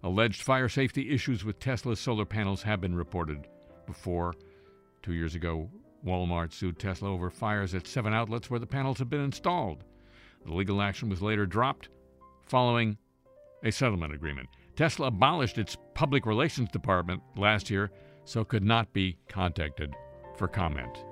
Alleged 0.03 0.41
fire 0.41 0.67
safety 0.67 1.11
issues 1.11 1.45
with 1.45 1.59
Tesla's 1.59 1.99
solar 1.99 2.25
panels 2.25 2.63
have 2.63 2.81
been 2.81 2.95
reported 2.95 3.47
before. 3.85 4.33
Two 5.03 5.13
years 5.13 5.35
ago, 5.35 5.69
Walmart 6.05 6.53
sued 6.53 6.79
Tesla 6.79 7.09
over 7.09 7.29
fires 7.29 7.75
at 7.75 7.87
seven 7.87 8.13
outlets 8.13 8.49
where 8.49 8.59
the 8.59 8.65
panels 8.65 8.99
had 8.99 9.09
been 9.09 9.21
installed. 9.21 9.83
The 10.45 10.53
legal 10.53 10.81
action 10.81 11.09
was 11.09 11.21
later 11.21 11.45
dropped 11.45 11.89
following 12.45 12.97
a 13.63 13.71
settlement 13.71 14.13
agreement. 14.13 14.49
Tesla 14.75 15.07
abolished 15.07 15.57
its 15.57 15.77
public 15.93 16.25
relations 16.25 16.69
department 16.69 17.21
last 17.35 17.69
year, 17.69 17.91
so 18.25 18.43
could 18.43 18.63
not 18.63 18.91
be 18.93 19.17
contacted 19.27 19.93
for 20.37 20.47
comment. 20.47 21.03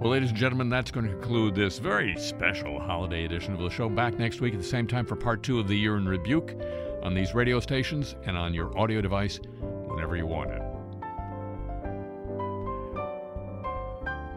Well, 0.00 0.12
ladies 0.12 0.28
and 0.28 0.38
gentlemen, 0.38 0.68
that's 0.68 0.92
going 0.92 1.06
to 1.08 1.12
conclude 1.12 1.56
this 1.56 1.80
very 1.80 2.16
special 2.16 2.78
holiday 2.78 3.24
edition 3.24 3.52
of 3.52 3.58
Le 3.58 3.68
Show. 3.68 3.88
Back 3.88 4.16
next 4.16 4.40
week 4.40 4.54
at 4.54 4.60
the 4.60 4.64
same 4.64 4.86
time 4.86 5.04
for 5.04 5.16
part 5.16 5.42
two 5.42 5.58
of 5.58 5.66
the 5.66 5.74
Year 5.74 5.96
in 5.96 6.06
Rebuke 6.06 6.54
on 7.02 7.14
these 7.14 7.34
radio 7.34 7.58
stations 7.58 8.14
and 8.24 8.36
on 8.36 8.54
your 8.54 8.78
audio 8.78 9.00
device 9.00 9.40
whenever 9.88 10.14
you 10.14 10.24
want 10.24 10.52
it. 10.52 10.62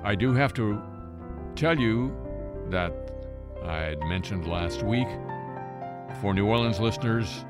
I 0.04 0.16
do 0.16 0.34
have 0.34 0.52
to 0.56 0.82
tell 1.56 1.78
you 1.78 2.12
that 2.72 3.12
I 3.64 3.82
had 3.82 4.00
mentioned 4.00 4.48
last 4.48 4.82
week 4.82 5.10
for 6.22 6.34
New 6.34 6.48
Orleans 6.48 6.80
listeners, 6.80 7.46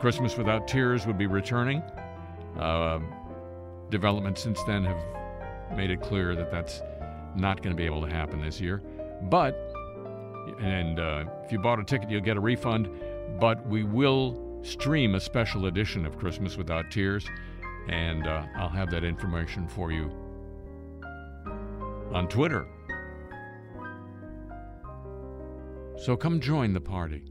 Christmas 0.00 0.36
Without 0.36 0.66
Tears 0.66 1.06
would 1.06 1.18
be 1.18 1.28
returning. 1.28 1.82
Uh, 2.58 2.98
developments 3.90 4.42
since 4.42 4.60
then 4.64 4.84
have 4.84 5.00
made 5.76 5.90
it 5.90 6.00
clear 6.00 6.34
that 6.34 6.50
that's 6.50 6.82
not 7.36 7.62
going 7.62 7.74
to 7.74 7.76
be 7.76 7.86
able 7.86 8.02
to 8.02 8.10
happen 8.10 8.40
this 8.40 8.60
year. 8.60 8.82
But, 9.22 9.54
and 10.60 10.98
uh, 11.00 11.24
if 11.44 11.52
you 11.52 11.58
bought 11.58 11.78
a 11.78 11.84
ticket, 11.84 12.10
you'll 12.10 12.20
get 12.20 12.36
a 12.36 12.40
refund. 12.40 12.88
But 13.40 13.66
we 13.66 13.84
will 13.84 14.60
stream 14.62 15.14
a 15.14 15.20
special 15.20 15.66
edition 15.66 16.06
of 16.06 16.18
Christmas 16.18 16.56
Without 16.56 16.90
Tears, 16.90 17.26
and 17.88 18.26
uh, 18.26 18.46
I'll 18.56 18.68
have 18.68 18.90
that 18.90 19.04
information 19.04 19.68
for 19.68 19.92
you 19.92 20.10
on 22.12 22.28
Twitter. 22.28 22.66
So 25.98 26.16
come 26.16 26.40
join 26.40 26.72
the 26.72 26.80
party. 26.80 27.22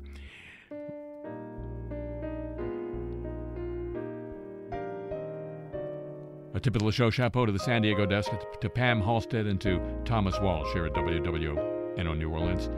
A 6.56 6.60
tip 6.62 6.78
of 6.78 6.84
Le 6.84 6.91
Show 6.93 7.10
chapeau 7.10 7.45
to 7.45 7.51
the 7.51 7.60
San 7.60 7.82
Diego 7.82 8.06
desk, 8.06 8.32
to 8.62 8.70
Pam 8.70 9.01
Halstead, 9.01 9.45
and 9.45 9.60
to 9.60 9.78
Thomas 10.06 10.39
Walsh 10.39 10.72
here 10.72 10.86
at 10.86 10.93
WWNO 10.93 12.18
New 12.18 12.30
Orleans. 12.30 12.70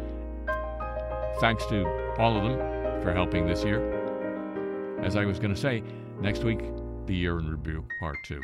Thanks 1.39 1.63
to 1.67 1.85
all 2.17 2.35
of 2.35 2.41
them 2.41 2.57
for 3.03 3.13
helping 3.13 3.45
this 3.45 3.63
year. 3.63 4.97
As 5.03 5.15
I 5.15 5.25
was 5.25 5.37
going 5.37 5.53
to 5.53 5.61
say, 5.61 5.83
next 6.19 6.43
week, 6.43 6.61
the 7.05 7.13
year 7.13 7.37
in 7.37 7.51
review, 7.51 7.85
part 7.99 8.17
two. 8.25 8.41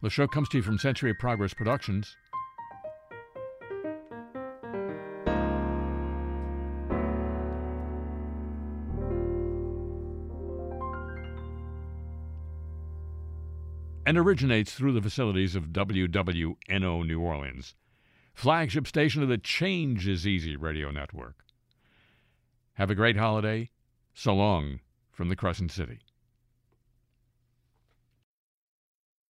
Le 0.00 0.08
Show 0.08 0.26
comes 0.26 0.48
to 0.48 0.56
you 0.56 0.62
from 0.62 0.78
Century 0.78 1.10
of 1.10 1.18
Progress 1.18 1.52
Productions. 1.52 2.16
And 14.10 14.18
originates 14.18 14.72
through 14.72 14.90
the 14.90 15.00
facilities 15.00 15.54
of 15.54 15.68
WWNO 15.68 17.06
New 17.06 17.20
Orleans, 17.20 17.76
flagship 18.34 18.88
station 18.88 19.22
of 19.22 19.28
the 19.28 19.38
Change 19.38 20.08
is 20.08 20.26
Easy 20.26 20.56
radio 20.56 20.90
network. 20.90 21.44
Have 22.74 22.90
a 22.90 22.96
great 22.96 23.16
holiday. 23.16 23.70
So 24.12 24.34
long 24.34 24.80
from 25.12 25.28
the 25.28 25.36
Crescent 25.36 25.70
City. 25.70 26.00